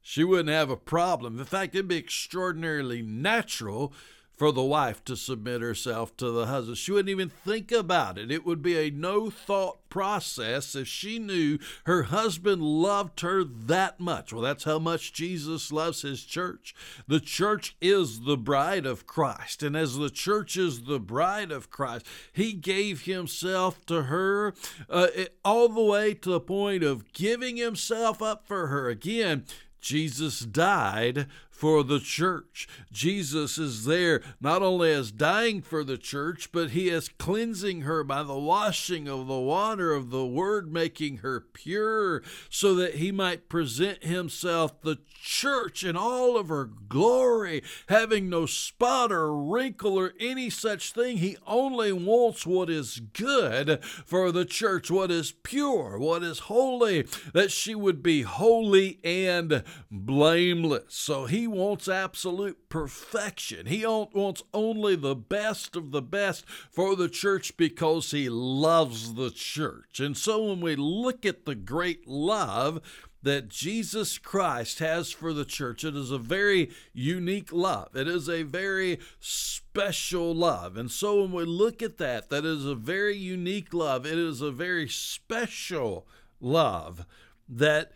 she 0.00 0.22
wouldn't 0.22 0.50
have 0.50 0.70
a 0.70 0.76
problem. 0.76 1.40
In 1.40 1.44
fact, 1.44 1.74
it'd 1.74 1.88
be 1.88 1.96
extraordinarily 1.96 3.02
natural 3.02 3.92
for 4.36 4.52
the 4.52 4.62
wife 4.62 5.02
to 5.06 5.16
submit 5.16 5.62
herself 5.62 6.16
to 6.18 6.30
the 6.30 6.46
husband. 6.46 6.76
She 6.76 6.92
wouldn't 6.92 7.08
even 7.08 7.30
think 7.30 7.72
about 7.72 8.18
it. 8.18 8.30
It 8.30 8.44
would 8.44 8.62
be 8.62 8.76
a 8.76 8.90
no 8.90 9.30
thought 9.30 9.88
process 9.88 10.74
if 10.74 10.86
she 10.86 11.18
knew 11.18 11.58
her 11.84 12.04
husband 12.04 12.60
loved 12.62 13.20
her 13.20 13.42
that 13.42 13.98
much. 13.98 14.32
Well, 14.32 14.42
that's 14.42 14.64
how 14.64 14.78
much 14.78 15.14
Jesus 15.14 15.72
loves 15.72 16.02
his 16.02 16.22
church. 16.22 16.74
The 17.08 17.20
church 17.20 17.76
is 17.80 18.20
the 18.20 18.36
bride 18.36 18.84
of 18.84 19.06
Christ. 19.06 19.62
And 19.62 19.74
as 19.74 19.96
the 19.96 20.10
church 20.10 20.58
is 20.58 20.82
the 20.82 21.00
bride 21.00 21.50
of 21.50 21.70
Christ, 21.70 22.06
he 22.30 22.52
gave 22.52 23.02
himself 23.04 23.86
to 23.86 24.02
her 24.02 24.54
uh, 24.90 25.08
all 25.44 25.70
the 25.70 25.82
way 25.82 26.12
to 26.12 26.30
the 26.30 26.40
point 26.40 26.82
of 26.82 27.12
giving 27.14 27.56
himself 27.56 28.20
up 28.20 28.46
for 28.46 28.66
her. 28.66 28.90
Again, 28.90 29.46
Jesus 29.80 30.40
died 30.40 31.26
for 31.56 31.82
the 31.82 31.98
church. 31.98 32.68
Jesus 32.92 33.56
is 33.56 33.86
there 33.86 34.22
not 34.40 34.62
only 34.62 34.92
as 34.92 35.10
dying 35.10 35.62
for 35.62 35.82
the 35.82 35.96
church, 35.96 36.52
but 36.52 36.70
he 36.70 36.90
is 36.90 37.08
cleansing 37.08 37.82
her 37.82 38.04
by 38.04 38.22
the 38.22 38.38
washing 38.38 39.08
of 39.08 39.26
the 39.26 39.38
water 39.38 39.92
of 39.92 40.10
the 40.10 40.26
word, 40.26 40.70
making 40.70 41.18
her 41.18 41.40
pure, 41.40 42.22
so 42.50 42.74
that 42.74 42.96
he 42.96 43.10
might 43.10 43.48
present 43.48 44.04
himself 44.04 44.82
the 44.82 44.98
church 45.18 45.82
in 45.82 45.96
all 45.96 46.36
of 46.36 46.48
her 46.48 46.66
glory, 46.66 47.62
having 47.88 48.28
no 48.28 48.44
spot 48.44 49.10
or 49.10 49.34
wrinkle 49.34 49.98
or 49.98 50.12
any 50.20 50.50
such 50.50 50.92
thing. 50.92 51.16
He 51.16 51.36
only 51.46 51.92
wants 51.92 52.46
what 52.46 52.68
is 52.68 53.00
good 53.00 53.82
for 53.82 54.30
the 54.30 54.44
church, 54.44 54.90
what 54.90 55.10
is 55.10 55.32
pure, 55.32 55.98
what 55.98 56.22
is 56.22 56.40
holy, 56.40 57.06
that 57.32 57.50
she 57.50 57.74
would 57.74 58.02
be 58.02 58.22
holy 58.22 59.00
and 59.02 59.64
blameless. 59.90 60.84
So 60.88 61.24
he 61.24 61.45
wants 61.46 61.88
absolute 61.88 62.68
perfection. 62.68 63.66
He 63.66 63.84
wants 63.86 64.42
only 64.52 64.96
the 64.96 65.14
best 65.14 65.76
of 65.76 65.90
the 65.90 66.02
best 66.02 66.44
for 66.70 66.96
the 66.96 67.08
church 67.08 67.56
because 67.56 68.10
he 68.10 68.28
loves 68.28 69.14
the 69.14 69.30
church. 69.30 70.00
And 70.00 70.16
so 70.16 70.44
when 70.46 70.60
we 70.60 70.76
look 70.76 71.26
at 71.26 71.44
the 71.44 71.54
great 71.54 72.06
love 72.06 72.80
that 73.22 73.48
Jesus 73.48 74.18
Christ 74.18 74.78
has 74.78 75.10
for 75.10 75.32
the 75.32 75.44
church, 75.44 75.84
it 75.84 75.96
is 75.96 76.10
a 76.10 76.18
very 76.18 76.70
unique 76.92 77.52
love. 77.52 77.96
It 77.96 78.06
is 78.06 78.28
a 78.28 78.44
very 78.44 79.00
special 79.18 80.34
love. 80.34 80.76
And 80.76 80.90
so 80.90 81.22
when 81.22 81.32
we 81.32 81.44
look 81.44 81.82
at 81.82 81.98
that, 81.98 82.30
that 82.30 82.44
is 82.44 82.64
a 82.64 82.74
very 82.74 83.16
unique 83.16 83.74
love. 83.74 84.06
It 84.06 84.18
is 84.18 84.40
a 84.40 84.52
very 84.52 84.88
special 84.88 86.06
love 86.40 87.04
that 87.48 87.92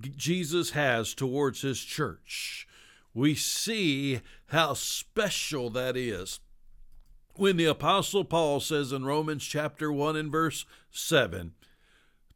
Jesus 0.00 0.70
has 0.70 1.14
towards 1.14 1.62
his 1.62 1.80
church 1.80 2.66
we 3.14 3.34
see 3.34 4.20
how 4.46 4.74
special 4.74 5.70
that 5.70 5.96
is. 5.96 6.40
When 7.36 7.56
the 7.56 7.64
Apostle 7.64 8.24
Paul 8.24 8.60
says 8.60 8.92
in 8.92 9.04
Romans 9.04 9.44
chapter 9.44 9.90
1 9.92 10.16
and 10.16 10.30
verse 10.30 10.66
7, 10.90 11.52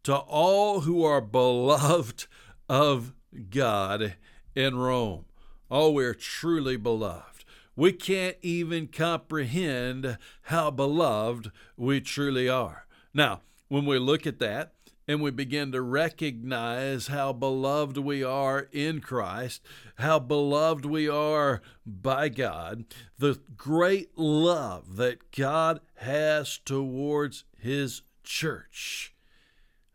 to 0.05 0.17
all 0.17 0.81
who 0.81 1.05
are 1.05 1.21
beloved 1.21 2.27
of 2.69 3.13
God 3.51 4.15
in 4.55 4.77
Rome, 4.77 5.27
oh, 5.71 5.91
we're 5.91 6.15
truly 6.15 6.77
beloved. 6.77 7.45
We 7.77 7.93
can't 7.93 8.37
even 8.43 8.89
comprehend 8.89 10.19
how 10.43 10.71
beloved 10.73 11.53
we 11.77 12.01
truly 12.01 12.49
are. 12.49 12.87
Now, 13.15 13.43
when 13.69 13.87
we 13.87 13.99
look 13.99 14.27
at 14.27 14.41
that, 14.41 14.73
and 15.09 15.23
we 15.23 15.31
begin 15.31 15.73
to 15.73 15.81
recognize 15.81 17.07
how 17.07 17.33
beloved 17.33 17.97
we 17.97 18.23
are 18.23 18.69
in 18.71 19.01
Christ, 19.01 19.63
how 19.97 20.19
beloved 20.19 20.85
we 20.85 21.09
are 21.09 21.63
by 21.87 22.29
God, 22.29 22.85
the 23.19 23.41
great 23.57 24.19
love 24.19 24.97
that 24.97 25.33
God 25.33 25.81
has 25.97 26.59
towards 26.59 27.45
His 27.57 28.03
church. 28.23 29.15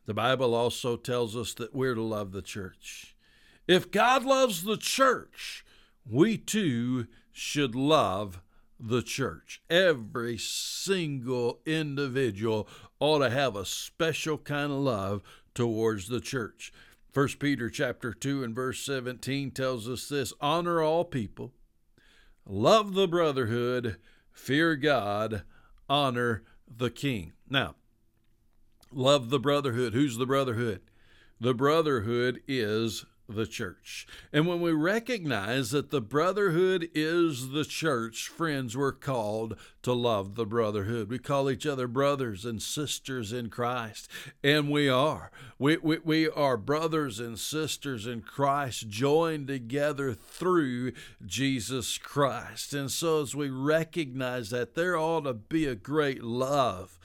The 0.08 0.16
Bible 0.16 0.56
also 0.56 0.98
tells 0.98 1.38
us 1.38 1.54
that 1.54 1.76
we're 1.76 1.96
to 1.96 2.02
love 2.02 2.32
the 2.32 2.42
church. 2.42 3.16
If 3.68 3.92
God 3.92 4.26
loves 4.26 4.64
the 4.64 4.78
church, 4.78 5.64
we 6.10 6.38
too 6.38 7.06
should 7.32 7.76
love 7.76 8.42
the 8.80 9.02
church. 9.02 9.62
Every 9.70 10.38
single 10.38 11.60
individual 11.66 12.68
ought 13.00 13.20
to 13.20 13.30
have 13.30 13.56
a 13.56 13.66
special 13.66 14.38
kind 14.38 14.72
of 14.72 14.80
love 14.80 15.22
towards 15.54 16.08
the 16.08 16.20
church. 16.20 16.74
1 17.14 17.28
Peter 17.40 17.70
chapter 17.70 18.14
2 18.14 18.44
and 18.44 18.56
verse 18.56 18.80
17 18.80 19.52
tells 19.52 19.88
us 19.88 20.10
this, 20.10 20.34
honor 20.42 20.82
all 20.82 21.06
people, 21.06 21.54
love 22.46 22.94
the 22.94 23.08
brotherhood, 23.08 23.98
fear 24.32 24.76
God, 24.76 25.44
honor 25.88 26.44
the 26.68 26.90
king. 26.90 27.34
Now, 27.48 27.76
love 28.92 29.30
the 29.30 29.40
brotherhood. 29.40 29.94
Who's 29.94 30.18
the 30.18 30.26
brotherhood? 30.26 30.82
The 31.40 31.54
brotherhood 31.54 32.42
is 32.48 33.06
the 33.30 33.46
church. 33.46 34.06
And 34.32 34.48
when 34.48 34.62
we 34.62 34.72
recognize 34.72 35.72
that 35.72 35.92
the 35.92 36.02
brotherhood 36.02 36.90
is 36.94 37.50
the 37.50 37.64
church, 37.64 38.28
friends, 38.28 38.76
we're 38.76 38.92
called 38.92 39.58
to 39.84 39.94
love 39.94 40.36
the 40.36 40.46
brotherhood. 40.46 41.10
We 41.10 41.20
call 41.20 41.50
each 41.50 41.66
other 41.66 41.88
brothers 41.88 42.46
and 42.46 42.62
sisters 42.62 43.32
in 43.32 43.50
Christ, 43.50 44.10
and 44.44 44.70
we 44.70 44.90
are. 44.90 45.32
We, 45.58 45.78
we, 45.78 46.00
we 46.04 46.30
are 46.30 46.58
brothers 46.58 47.20
and 47.20 47.40
sisters 47.40 48.06
in 48.06 48.22
Christ, 48.22 48.90
joined 48.90 49.48
together 49.48 50.14
through 50.14 50.92
Jesus 51.26 51.98
Christ. 51.98 52.74
And 52.74 52.92
so, 52.92 53.22
as 53.22 53.36
we 53.36 53.50
recognize 53.50 54.50
that, 54.50 54.76
there 54.76 54.98
ought 54.98 55.22
to 55.22 55.34
be 55.34 55.66
a 55.66 55.76
great 55.76 56.24
love 56.24 56.98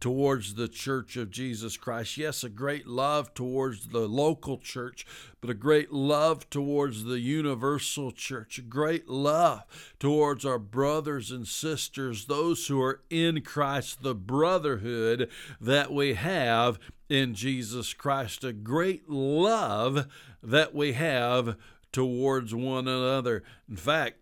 towards 0.00 0.54
the 0.54 0.68
church 0.68 1.16
of 1.16 1.30
Jesus 1.30 1.76
Christ. 1.76 2.16
Yes, 2.16 2.44
a 2.44 2.48
great 2.48 2.86
love 2.86 3.32
towards 3.34 3.88
the 3.88 4.06
local 4.06 4.58
church, 4.58 5.06
but 5.40 5.50
a 5.50 5.54
great 5.54 5.92
love 5.92 6.48
towards 6.50 7.04
the 7.04 7.18
universal 7.18 8.10
church, 8.10 8.58
a 8.58 8.62
great 8.62 9.08
love 9.08 9.62
towards 9.98 10.44
our 10.44 10.58
brothers 10.58 11.30
and 11.30 11.46
sisters, 11.46 12.26
those 12.26 12.66
who 12.66 12.80
are 12.80 13.00
in 13.10 13.40
Christ, 13.40 14.02
the 14.02 14.14
brotherhood 14.14 15.30
that 15.60 15.92
we 15.92 16.14
have 16.14 16.78
in 17.08 17.34
Jesus 17.34 17.94
Christ, 17.94 18.44
a 18.44 18.52
great 18.52 19.08
love 19.08 20.06
that 20.42 20.74
we 20.74 20.92
have 20.92 21.56
towards 21.92 22.54
one 22.54 22.86
another. 22.86 23.42
In 23.68 23.76
fact, 23.76 24.18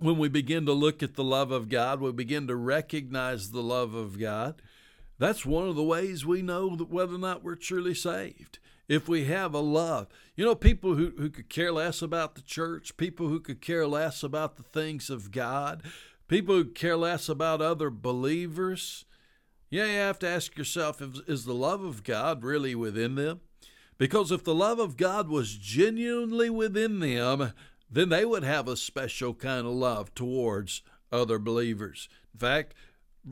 when 0.00 0.18
we 0.18 0.28
begin 0.28 0.66
to 0.66 0.72
look 0.72 1.02
at 1.02 1.14
the 1.14 1.24
love 1.24 1.50
of 1.52 1.68
God, 1.68 2.00
we 2.00 2.10
begin 2.10 2.46
to 2.48 2.56
recognize 2.56 3.50
the 3.50 3.62
love 3.62 3.94
of 3.94 4.18
God. 4.18 4.60
That's 5.18 5.44
one 5.44 5.68
of 5.68 5.76
the 5.76 5.82
ways 5.82 6.24
we 6.24 6.40
know 6.40 6.70
whether 6.70 7.14
or 7.14 7.18
not 7.18 7.44
we're 7.44 7.54
truly 7.54 7.94
saved. 7.94 8.58
If 8.88 9.08
we 9.08 9.26
have 9.26 9.54
a 9.54 9.60
love, 9.60 10.08
you 10.34 10.44
know, 10.44 10.54
people 10.54 10.94
who, 10.94 11.12
who 11.16 11.28
could 11.28 11.48
care 11.48 11.70
less 11.70 12.02
about 12.02 12.34
the 12.34 12.40
church, 12.40 12.96
people 12.96 13.28
who 13.28 13.38
could 13.38 13.60
care 13.60 13.86
less 13.86 14.22
about 14.22 14.56
the 14.56 14.62
things 14.62 15.10
of 15.10 15.30
God, 15.30 15.82
people 16.26 16.56
who 16.56 16.64
care 16.64 16.96
less 16.96 17.28
about 17.28 17.60
other 17.60 17.90
believers, 17.90 19.04
yeah, 19.68 19.84
you 19.84 19.98
have 19.98 20.18
to 20.20 20.28
ask 20.28 20.56
yourself 20.56 21.00
if, 21.00 21.28
is 21.28 21.44
the 21.44 21.54
love 21.54 21.84
of 21.84 22.02
God 22.02 22.42
really 22.42 22.74
within 22.74 23.14
them? 23.14 23.40
Because 23.98 24.32
if 24.32 24.42
the 24.42 24.54
love 24.54 24.78
of 24.78 24.96
God 24.96 25.28
was 25.28 25.54
genuinely 25.54 26.48
within 26.48 27.00
them, 27.00 27.52
then 27.90 28.08
they 28.08 28.24
would 28.24 28.44
have 28.44 28.68
a 28.68 28.76
special 28.76 29.34
kind 29.34 29.66
of 29.66 29.72
love 29.72 30.14
towards 30.14 30.82
other 31.10 31.38
believers. 31.38 32.08
In 32.32 32.40
fact, 32.40 32.74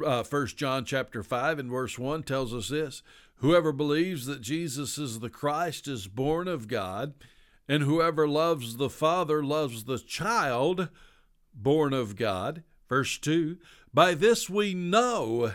uh, 0.05 0.25
John 0.47 0.85
chapter 0.85 1.23
5 1.23 1.59
and 1.59 1.71
verse 1.71 1.99
1 1.99 2.23
tells 2.25 2.53
us 2.53 2.69
this 2.69 3.03
Whoever 3.37 3.73
believes 3.73 4.27
that 4.27 4.41
Jesus 4.41 4.99
is 4.99 5.21
the 5.21 5.31
Christ 5.31 5.87
is 5.87 6.09
born 6.09 6.49
of 6.49 6.67
God, 6.67 7.15
and 7.69 7.85
whoever 7.85 8.27
loves 8.27 8.77
the 8.77 8.91
Father 8.91 9.45
loves 9.45 9.85
the 9.85 9.99
child 9.99 10.89
born 11.55 11.93
of 11.93 12.17
God. 12.17 12.65
Verse 12.89 13.17
2 13.19 13.59
By 13.95 14.15
this 14.15 14.51
we 14.51 14.75
know 14.75 15.53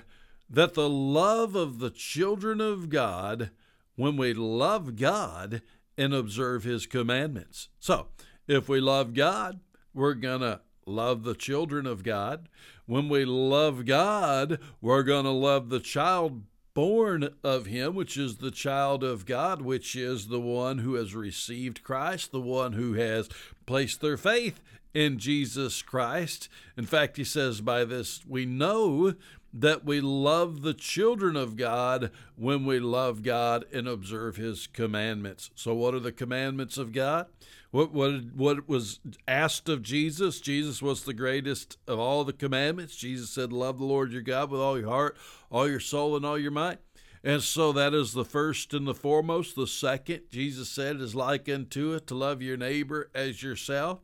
that 0.50 0.76
the 0.76 0.89
love 0.89 1.56
of 1.56 1.80
the 1.80 1.89
children 1.89 2.62
of 2.62 2.89
God 2.89 3.50
when 3.96 4.18
we 4.18 4.34
love 4.34 4.96
God 4.96 5.62
and 5.98 6.13
observe 6.13 6.63
His 6.63 6.86
commandments. 6.86 7.70
So, 7.80 8.08
if 8.48 8.68
we 8.68 8.80
love 8.80 9.14
God, 9.14 9.60
we're 9.94 10.14
going 10.14 10.42
to 10.42 10.62
love 10.86 11.24
the 11.24 11.36
children 11.36 11.86
of 11.86 12.04
God. 12.04 12.50
When 12.86 13.08
we 13.10 13.26
love 13.26 13.86
God, 13.86 14.60
we're 14.82 15.04
going 15.04 15.26
to 15.26 15.32
love 15.32 15.70
the 15.70 15.80
child 15.80 16.44
born 16.74 17.30
of 17.44 17.68
Him, 17.68 17.96
which 17.96 18.18
is 18.18 18.38
the 18.38 18.52
child 18.52 19.04
of 19.04 19.26
God, 19.26 19.62
which 19.62 19.96
is 19.96 20.28
the 20.28 20.40
one 20.40 20.80
who 20.80 20.96
has 20.96 21.16
received 21.16 21.84
Christ, 21.84 22.32
the 22.32 22.42
one 22.42 22.74
who 22.74 22.94
has 22.94 23.30
placed 23.66 24.02
their 24.02 24.18
faith 24.18 24.60
in 24.94 25.20
Jesus 25.20 25.82
Christ. 25.82 26.50
In 26.76 26.86
fact, 26.86 27.18
He 27.18 27.24
says, 27.24 27.62
by 27.62 27.86
this 27.86 28.26
we 28.28 28.46
know 28.46 29.14
that 29.54 29.86
we 29.86 30.02
love 30.02 30.64
the 30.64 30.74
children 30.74 31.36
of 31.36 31.56
God 31.56 32.10
when 32.36 32.66
we 32.66 32.80
love 32.80 33.22
God 33.22 33.66
and 33.72 33.88
observe 33.88 34.36
His 34.36 34.68
commandments. 34.68 35.52
So, 35.56 35.76
what 35.76 35.94
are 35.94 36.00
the 36.00 36.12
commandments 36.12 36.78
of 36.78 36.92
God? 36.92 37.28
What, 37.74 37.92
what, 37.92 38.36
what 38.36 38.70
was 38.70 39.00
asked 39.28 39.68
of 39.68 39.82
Jesus? 39.82 40.40
Jesus 40.40 40.80
was 40.80 41.06
the 41.06 41.14
greatest 41.14 41.80
of 41.88 41.98
all 41.98 42.24
the 42.24 42.32
commandments. 42.32 42.96
Jesus 42.96 43.32
said, 43.32 43.52
Love 43.52 43.80
the 43.80 43.84
Lord 43.84 44.12
your 44.12 44.22
God 44.22 44.52
with 44.52 44.62
all 44.62 44.78
your 44.78 44.90
heart, 44.90 45.18
all 45.50 45.68
your 45.68 45.80
soul, 45.80 46.16
and 46.16 46.24
all 46.24 46.38
your 46.38 46.52
might. 46.52 46.78
And 47.24 47.42
so 47.42 47.72
that 47.72 47.96
is 47.96 48.14
the 48.14 48.24
first 48.24 48.76
and 48.76 48.86
the 48.86 48.94
foremost. 48.94 49.56
The 49.56 49.66
second, 49.66 50.22
Jesus 50.30 50.70
said, 50.70 50.98
is 50.98 51.16
like 51.16 51.50
unto 51.50 51.94
it 51.94 52.06
to 52.06 52.14
love 52.14 52.44
your 52.44 52.58
neighbor 52.58 53.10
as 53.16 53.42
yourself. 53.42 54.02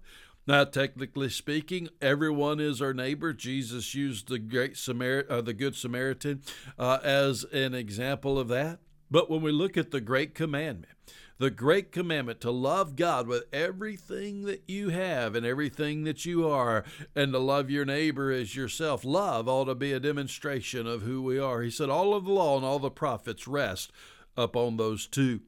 Now, 0.47 0.63
technically 0.63 1.29
speaking, 1.29 1.89
everyone 2.01 2.59
is 2.59 2.81
our 2.81 2.95
neighbor. 2.95 3.33
Jesus 3.33 3.93
used 3.93 4.29
the 4.29 4.39
great 4.39 4.77
Samaritan, 4.77 5.31
uh, 5.31 5.41
the 5.41 5.53
Good 5.53 5.75
Samaritan, 5.75 6.41
uh, 6.79 6.97
as 7.03 7.43
an 7.43 7.75
example 7.75 8.39
of 8.39 8.47
that. 8.47 8.79
But 9.11 9.29
when 9.29 9.43
we 9.43 9.51
look 9.51 9.77
at 9.77 9.91
the 9.91 10.01
great 10.01 10.33
commandment, 10.33 10.95
the 11.39 11.49
great 11.49 11.93
commandment 11.93 12.41
to 12.41 12.51
love 12.51 12.97
God 12.97 13.25
with 13.25 13.45
everything 13.53 14.43
that 14.43 14.63
you 14.67 14.89
have 14.89 15.35
and 15.35 15.45
everything 15.45 16.03
that 16.03 16.25
you 16.25 16.47
are, 16.47 16.83
and 17.15 17.31
to 17.31 17.39
love 17.39 17.69
your 17.69 17.85
neighbor 17.85 18.29
as 18.29 18.57
yourself. 18.57 19.05
Love 19.05 19.47
ought 19.47 19.65
to 19.65 19.75
be 19.75 19.93
a 19.93 20.01
demonstration 20.01 20.85
of 20.85 21.01
who 21.01 21.21
we 21.21 21.39
are. 21.39 21.61
He 21.61 21.71
said, 21.71 21.89
All 21.89 22.13
of 22.13 22.25
the 22.25 22.33
law 22.33 22.57
and 22.57 22.65
all 22.65 22.77
the 22.77 22.91
prophets 22.91 23.47
rest 23.47 23.91
upon 24.35 24.75
those 24.75 25.07
two. 25.07 25.39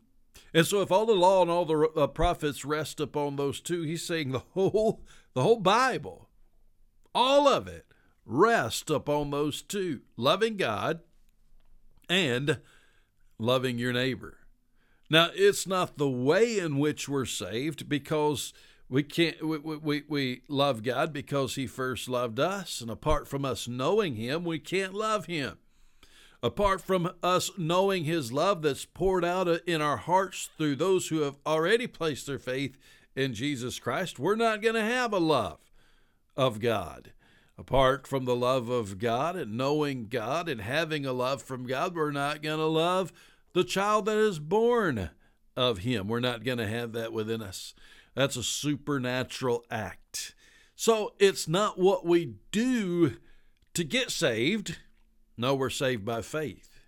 And 0.53 0.65
so, 0.65 0.81
if 0.81 0.91
all 0.91 1.05
the 1.05 1.13
law 1.13 1.41
and 1.41 1.51
all 1.51 1.65
the 1.65 1.89
uh, 1.95 2.07
prophets 2.07 2.63
rest 2.63 2.99
upon 2.99 3.35
those 3.35 3.59
two, 3.59 3.83
he's 3.83 4.05
saying 4.05 4.31
the 4.31 4.43
whole 4.53 5.03
the 5.33 5.43
whole 5.43 5.59
Bible, 5.59 6.29
all 7.13 7.47
of 7.47 7.67
it, 7.67 7.85
rest 8.25 8.89
upon 8.89 9.31
those 9.31 9.61
two: 9.61 10.01
loving 10.15 10.55
God 10.55 11.01
and 12.09 12.59
loving 13.37 13.77
your 13.77 13.93
neighbor. 13.93 14.40
Now, 15.11 15.29
it's 15.35 15.67
not 15.67 15.97
the 15.97 16.09
way 16.09 16.57
in 16.57 16.79
which 16.79 17.09
we're 17.09 17.25
saved 17.25 17.89
because 17.89 18.53
we 18.89 19.03
can't 19.03 19.43
we, 19.43 19.57
we, 19.57 20.03
we 20.07 20.41
love 20.47 20.83
God 20.83 21.13
because 21.13 21.55
he 21.55 21.67
first 21.67 22.09
loved 22.09 22.39
us, 22.39 22.81
and 22.81 22.89
apart 22.89 23.27
from 23.27 23.45
us 23.45 23.67
knowing 23.67 24.15
him, 24.15 24.43
we 24.43 24.57
can't 24.57 24.93
love 24.93 25.25
him 25.25 25.57
apart 26.43 26.81
from 26.81 27.11
us 27.21 27.51
knowing 27.57 28.05
His 28.05 28.31
love 28.31 28.61
that's 28.61 28.85
poured 28.85 29.23
out 29.23 29.47
uh, 29.47 29.59
in 29.65 29.81
our 29.81 29.97
hearts 29.97 30.49
through 30.57 30.75
those 30.75 31.07
who 31.07 31.21
have 31.21 31.37
already 31.45 31.87
placed 31.87 32.25
their 32.25 32.39
faith 32.39 32.77
in 33.15 33.33
Jesus 33.33 33.79
Christ, 33.79 34.19
we're 34.19 34.35
not 34.35 34.61
going 34.61 34.75
to 34.75 34.81
have 34.81 35.13
a 35.13 35.19
love 35.19 35.59
of 36.35 36.59
God. 36.59 37.11
Apart 37.57 38.07
from 38.07 38.25
the 38.25 38.35
love 38.35 38.69
of 38.69 38.97
God 38.97 39.35
and 39.35 39.55
knowing 39.55 40.07
God 40.07 40.49
and 40.49 40.61
having 40.61 41.05
a 41.05 41.13
love 41.13 41.43
from 41.43 41.67
God, 41.67 41.93
we're 41.93 42.11
not 42.11 42.41
going 42.41 42.57
to 42.57 42.65
love 42.65 43.11
the 43.53 43.63
child 43.63 44.05
that 44.05 44.17
is 44.17 44.39
born 44.39 45.09
of 45.55 45.79
Him. 45.79 46.07
We're 46.07 46.19
not 46.19 46.43
going 46.43 46.57
to 46.57 46.67
have 46.67 46.93
that 46.93 47.13
within 47.13 47.41
us. 47.41 47.73
That's 48.15 48.35
a 48.35 48.43
supernatural 48.43 49.63
act. 49.69 50.35
So 50.75 51.13
it's 51.19 51.47
not 51.47 51.79
what 51.79 52.05
we 52.05 52.35
do 52.51 53.17
to 53.73 53.83
get 53.83 54.11
saved 54.11 54.77
no, 55.41 55.55
we're 55.55 55.71
saved 55.71 56.05
by 56.05 56.21
faith. 56.21 56.83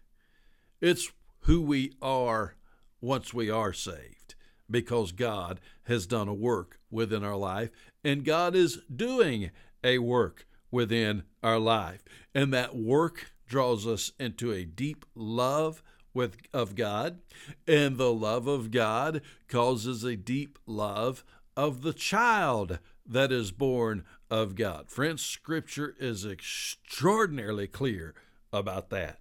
It's 0.80 1.12
who 1.42 1.60
we 1.60 1.94
are 2.04 2.56
once 3.02 3.34
we 3.34 3.50
are 3.50 3.74
saved 3.74 4.36
because 4.70 5.12
God 5.12 5.60
has 5.86 6.06
done 6.06 6.28
a 6.28 6.36
work 6.36 6.80
within 6.92 7.24
our 7.24 7.36
life 7.36 7.72
and 8.04 8.24
God 8.24 8.56
is 8.56 8.80
doing 8.96 9.50
a 9.84 9.98
work 9.98 10.46
within 10.70 11.24
our 11.42 11.58
life. 11.58 12.04
And 12.36 12.54
that 12.54 12.76
work 12.76 13.32
draws 13.48 13.88
us 13.88 14.12
into 14.20 14.52
a 14.52 14.66
deep 14.66 15.04
love 15.16 15.82
with 16.14 16.38
of 16.54 16.76
God, 16.76 17.20
and 17.68 17.98
the 17.98 18.14
love 18.14 18.48
of 18.48 18.72
God 18.72 19.22
causes 19.48 20.04
a 20.04 20.16
deep 20.16 20.60
love 20.66 21.24
of 21.56 21.82
the 21.82 21.94
child 21.94 22.80
that 23.06 23.32
is 23.32 23.52
born 23.52 24.04
of 24.30 24.56
God. 24.56 24.90
Friends, 24.90 25.22
scripture 25.24 25.96
is 26.00 26.26
extraordinarily 26.26 27.68
clear 27.68 28.14
about 28.52 28.90
that. 28.90 29.20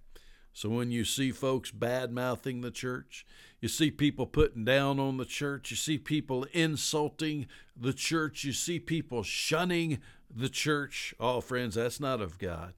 So 0.53 0.69
when 0.69 0.91
you 0.91 1.03
see 1.03 1.31
folks 1.31 1.71
bad 1.71 2.11
mouthing 2.11 2.61
the 2.61 2.71
church, 2.71 3.25
you 3.59 3.67
see 3.67 3.89
people 3.89 4.27
putting 4.27 4.65
down 4.65 4.99
on 4.99 5.17
the 5.17 5.25
church, 5.25 5.71
you 5.71 5.77
see 5.77 5.97
people 5.97 6.45
insulting 6.51 7.47
the 7.75 7.93
church, 7.93 8.43
you 8.43 8.53
see 8.53 8.79
people 8.79 9.23
shunning 9.23 9.99
the 10.29 10.49
church. 10.49 11.15
Oh, 11.19 11.41
friends, 11.41 11.75
that's 11.75 11.99
not 11.99 12.21
of 12.21 12.37
God. 12.37 12.73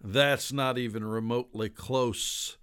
That's 0.00 0.52
not 0.52 0.78
even 0.78 1.04
remotely 1.04 1.68
close 1.68 2.56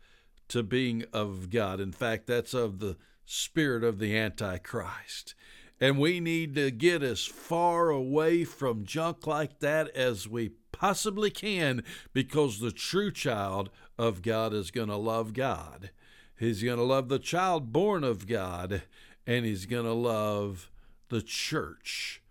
to 0.53 0.63
being 0.63 1.03
of 1.11 1.49
God. 1.49 1.79
In 1.79 1.91
fact, 1.91 2.27
that's 2.27 2.53
of 2.53 2.77
the 2.77 2.95
spirit 3.25 3.83
of 3.83 3.97
the 3.97 4.15
Antichrist. 4.15 5.33
And 5.81 5.97
we 5.97 6.19
need 6.19 6.53
to 6.55 6.69
get 6.69 7.01
as 7.01 7.25
far 7.25 7.89
away 7.89 8.43
from 8.43 8.85
junk 8.85 9.25
like 9.25 9.59
that 9.59 9.89
as 9.95 10.27
we 10.27 10.51
possibly 10.71 11.31
can 11.31 11.83
because 12.13 12.59
the 12.59 12.71
true 12.71 13.11
child 13.11 13.71
of 13.97 14.21
God 14.21 14.53
is 14.53 14.69
going 14.69 14.89
to 14.89 14.95
love 14.95 15.33
God. 15.33 15.89
He's 16.37 16.61
going 16.61 16.77
to 16.77 16.83
love 16.83 17.09
the 17.09 17.19
child 17.19 17.73
born 17.73 18.03
of 18.03 18.27
God, 18.27 18.83
and 19.25 19.45
he's 19.45 19.65
going 19.65 19.85
to 19.85 19.93
love 19.93 20.69
the 21.09 21.23
church, 21.23 22.21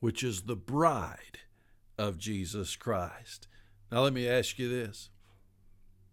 which 0.00 0.24
is 0.24 0.42
the 0.42 0.56
bride 0.56 1.38
of 1.96 2.18
Jesus 2.18 2.74
Christ. 2.74 3.46
Now, 3.92 4.00
let 4.00 4.12
me 4.12 4.28
ask 4.28 4.58
you 4.58 4.68
this. 4.68 5.10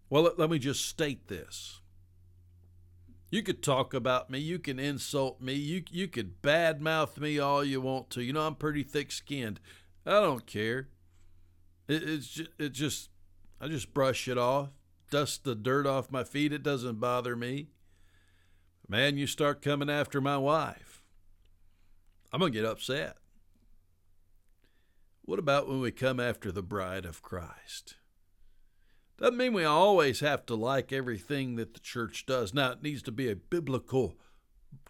Well, 0.09 0.23
let, 0.23 0.39
let 0.39 0.49
me 0.49 0.59
just 0.59 0.85
state 0.85 1.27
this. 1.27 1.81
You 3.31 3.41
could 3.43 3.63
talk 3.63 3.93
about 3.93 4.29
me. 4.29 4.39
You 4.39 4.59
can 4.59 4.79
insult 4.79 5.41
me. 5.41 5.53
You 5.53 5.83
you 5.91 6.07
could 6.07 6.41
badmouth 6.41 7.17
me 7.17 7.39
all 7.39 7.63
you 7.63 7.81
want 7.81 8.09
to. 8.11 8.23
You 8.23 8.33
know 8.33 8.47
I'm 8.47 8.55
pretty 8.55 8.83
thick-skinned. 8.83 9.59
I 10.05 10.21
don't 10.21 10.45
care. 10.45 10.89
It, 11.87 12.03
it's 12.03 12.27
just, 12.27 12.49
it 12.59 12.69
just 12.69 13.09
I 13.59 13.67
just 13.67 13.93
brush 13.93 14.27
it 14.27 14.37
off, 14.37 14.69
dust 15.09 15.43
the 15.43 15.55
dirt 15.55 15.87
off 15.87 16.11
my 16.11 16.23
feet. 16.23 16.53
It 16.53 16.63
doesn't 16.63 16.99
bother 16.99 17.35
me. 17.35 17.69
Man, 18.87 19.17
you 19.17 19.25
start 19.27 19.61
coming 19.61 19.89
after 19.89 20.21
my 20.21 20.37
wife. 20.37 21.03
I'm 22.31 22.39
gonna 22.39 22.51
get 22.51 22.65
upset. 22.65 23.17
What 25.23 25.39
about 25.39 25.67
when 25.67 25.81
we 25.81 25.91
come 25.91 26.19
after 26.19 26.51
the 26.51 26.61
bride 26.61 27.05
of 27.05 27.23
Christ? 27.23 27.95
Doesn't 29.17 29.37
mean 29.37 29.53
we 29.53 29.63
always 29.63 30.19
have 30.19 30.45
to 30.47 30.55
like 30.55 30.91
everything 30.91 31.55
that 31.55 31.73
the 31.73 31.79
church 31.79 32.25
does. 32.25 32.53
Now, 32.53 32.71
it 32.71 32.83
needs 32.83 33.01
to 33.03 33.11
be 33.11 33.29
a 33.29 33.35
biblical 33.35 34.15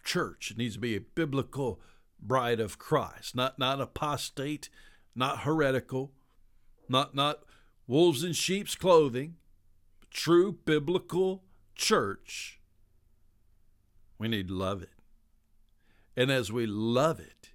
church. 0.04 0.50
It 0.50 0.58
needs 0.58 0.74
to 0.74 0.80
be 0.80 0.96
a 0.96 1.00
biblical 1.00 1.80
bride 2.20 2.58
of 2.58 2.78
Christ, 2.78 3.36
not 3.36 3.58
not 3.58 3.80
apostate, 3.80 4.68
not 5.14 5.40
heretical, 5.40 6.12
not 6.88 7.14
not 7.14 7.44
wolves 7.86 8.24
in 8.24 8.32
sheep's 8.32 8.74
clothing, 8.74 9.36
true 10.10 10.58
biblical 10.64 11.44
church. 11.76 12.60
We 14.18 14.28
need 14.28 14.48
to 14.48 14.54
love 14.54 14.82
it. 14.82 14.90
And 16.16 16.32
as 16.32 16.50
we 16.50 16.66
love 16.66 17.20
it, 17.20 17.50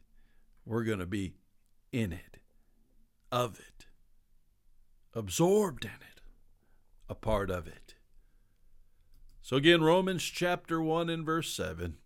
we're 0.65 0.83
going 0.83 0.99
to 0.99 1.07
be 1.07 1.33
in 1.91 2.13
it, 2.13 2.37
of 3.31 3.59
it, 3.59 3.87
absorbed 5.13 5.83
in 5.83 5.91
it 5.91 6.10
a 7.11 7.15
part 7.15 7.51
of 7.51 7.67
it. 7.67 7.95
So 9.41 9.57
again, 9.57 9.83
Romans 9.83 10.23
chapter 10.23 10.81
1 10.81 11.09
and 11.09 11.25
verse 11.25 11.53
7 11.53 11.97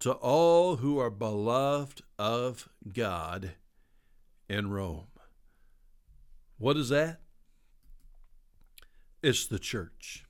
to 0.00 0.12
all 0.12 0.76
who 0.76 0.98
are 0.98 1.08
beloved 1.08 2.02
of 2.18 2.68
God 2.92 3.52
in 4.50 4.70
Rome. 4.70 5.06
What 6.58 6.76
is 6.76 6.90
that? 6.90 7.20
It's 9.22 9.46
the 9.46 9.58
church. 9.58 10.26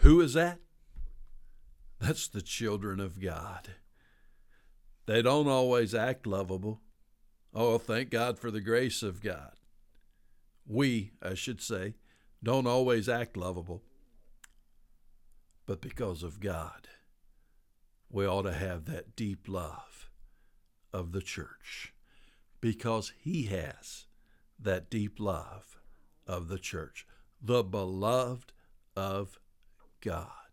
Who 0.00 0.20
is 0.20 0.34
that? 0.34 0.58
That's 1.98 2.28
the 2.28 2.42
children 2.42 3.00
of 3.00 3.20
God. 3.20 3.70
They 5.06 5.22
don't 5.22 5.48
always 5.48 5.94
act 5.94 6.26
lovable. 6.26 6.82
Oh, 7.54 7.78
thank 7.78 8.10
God 8.10 8.38
for 8.38 8.50
the 8.50 8.60
grace 8.60 9.02
of 9.02 9.22
God. 9.22 9.55
We, 10.66 11.12
I 11.22 11.34
should 11.34 11.60
say, 11.60 11.94
don't 12.42 12.66
always 12.66 13.08
act 13.08 13.36
lovable. 13.36 13.82
But 15.66 15.80
because 15.80 16.22
of 16.22 16.40
God, 16.40 16.88
we 18.10 18.26
ought 18.26 18.42
to 18.42 18.52
have 18.52 18.84
that 18.86 19.16
deep 19.16 19.48
love 19.48 20.10
of 20.92 21.12
the 21.12 21.22
church 21.22 21.92
because 22.60 23.12
He 23.18 23.44
has 23.44 24.06
that 24.58 24.90
deep 24.90 25.18
love 25.18 25.78
of 26.26 26.48
the 26.48 26.58
church, 26.58 27.06
the 27.42 27.62
beloved 27.62 28.52
of 28.96 29.38
God. 30.00 30.45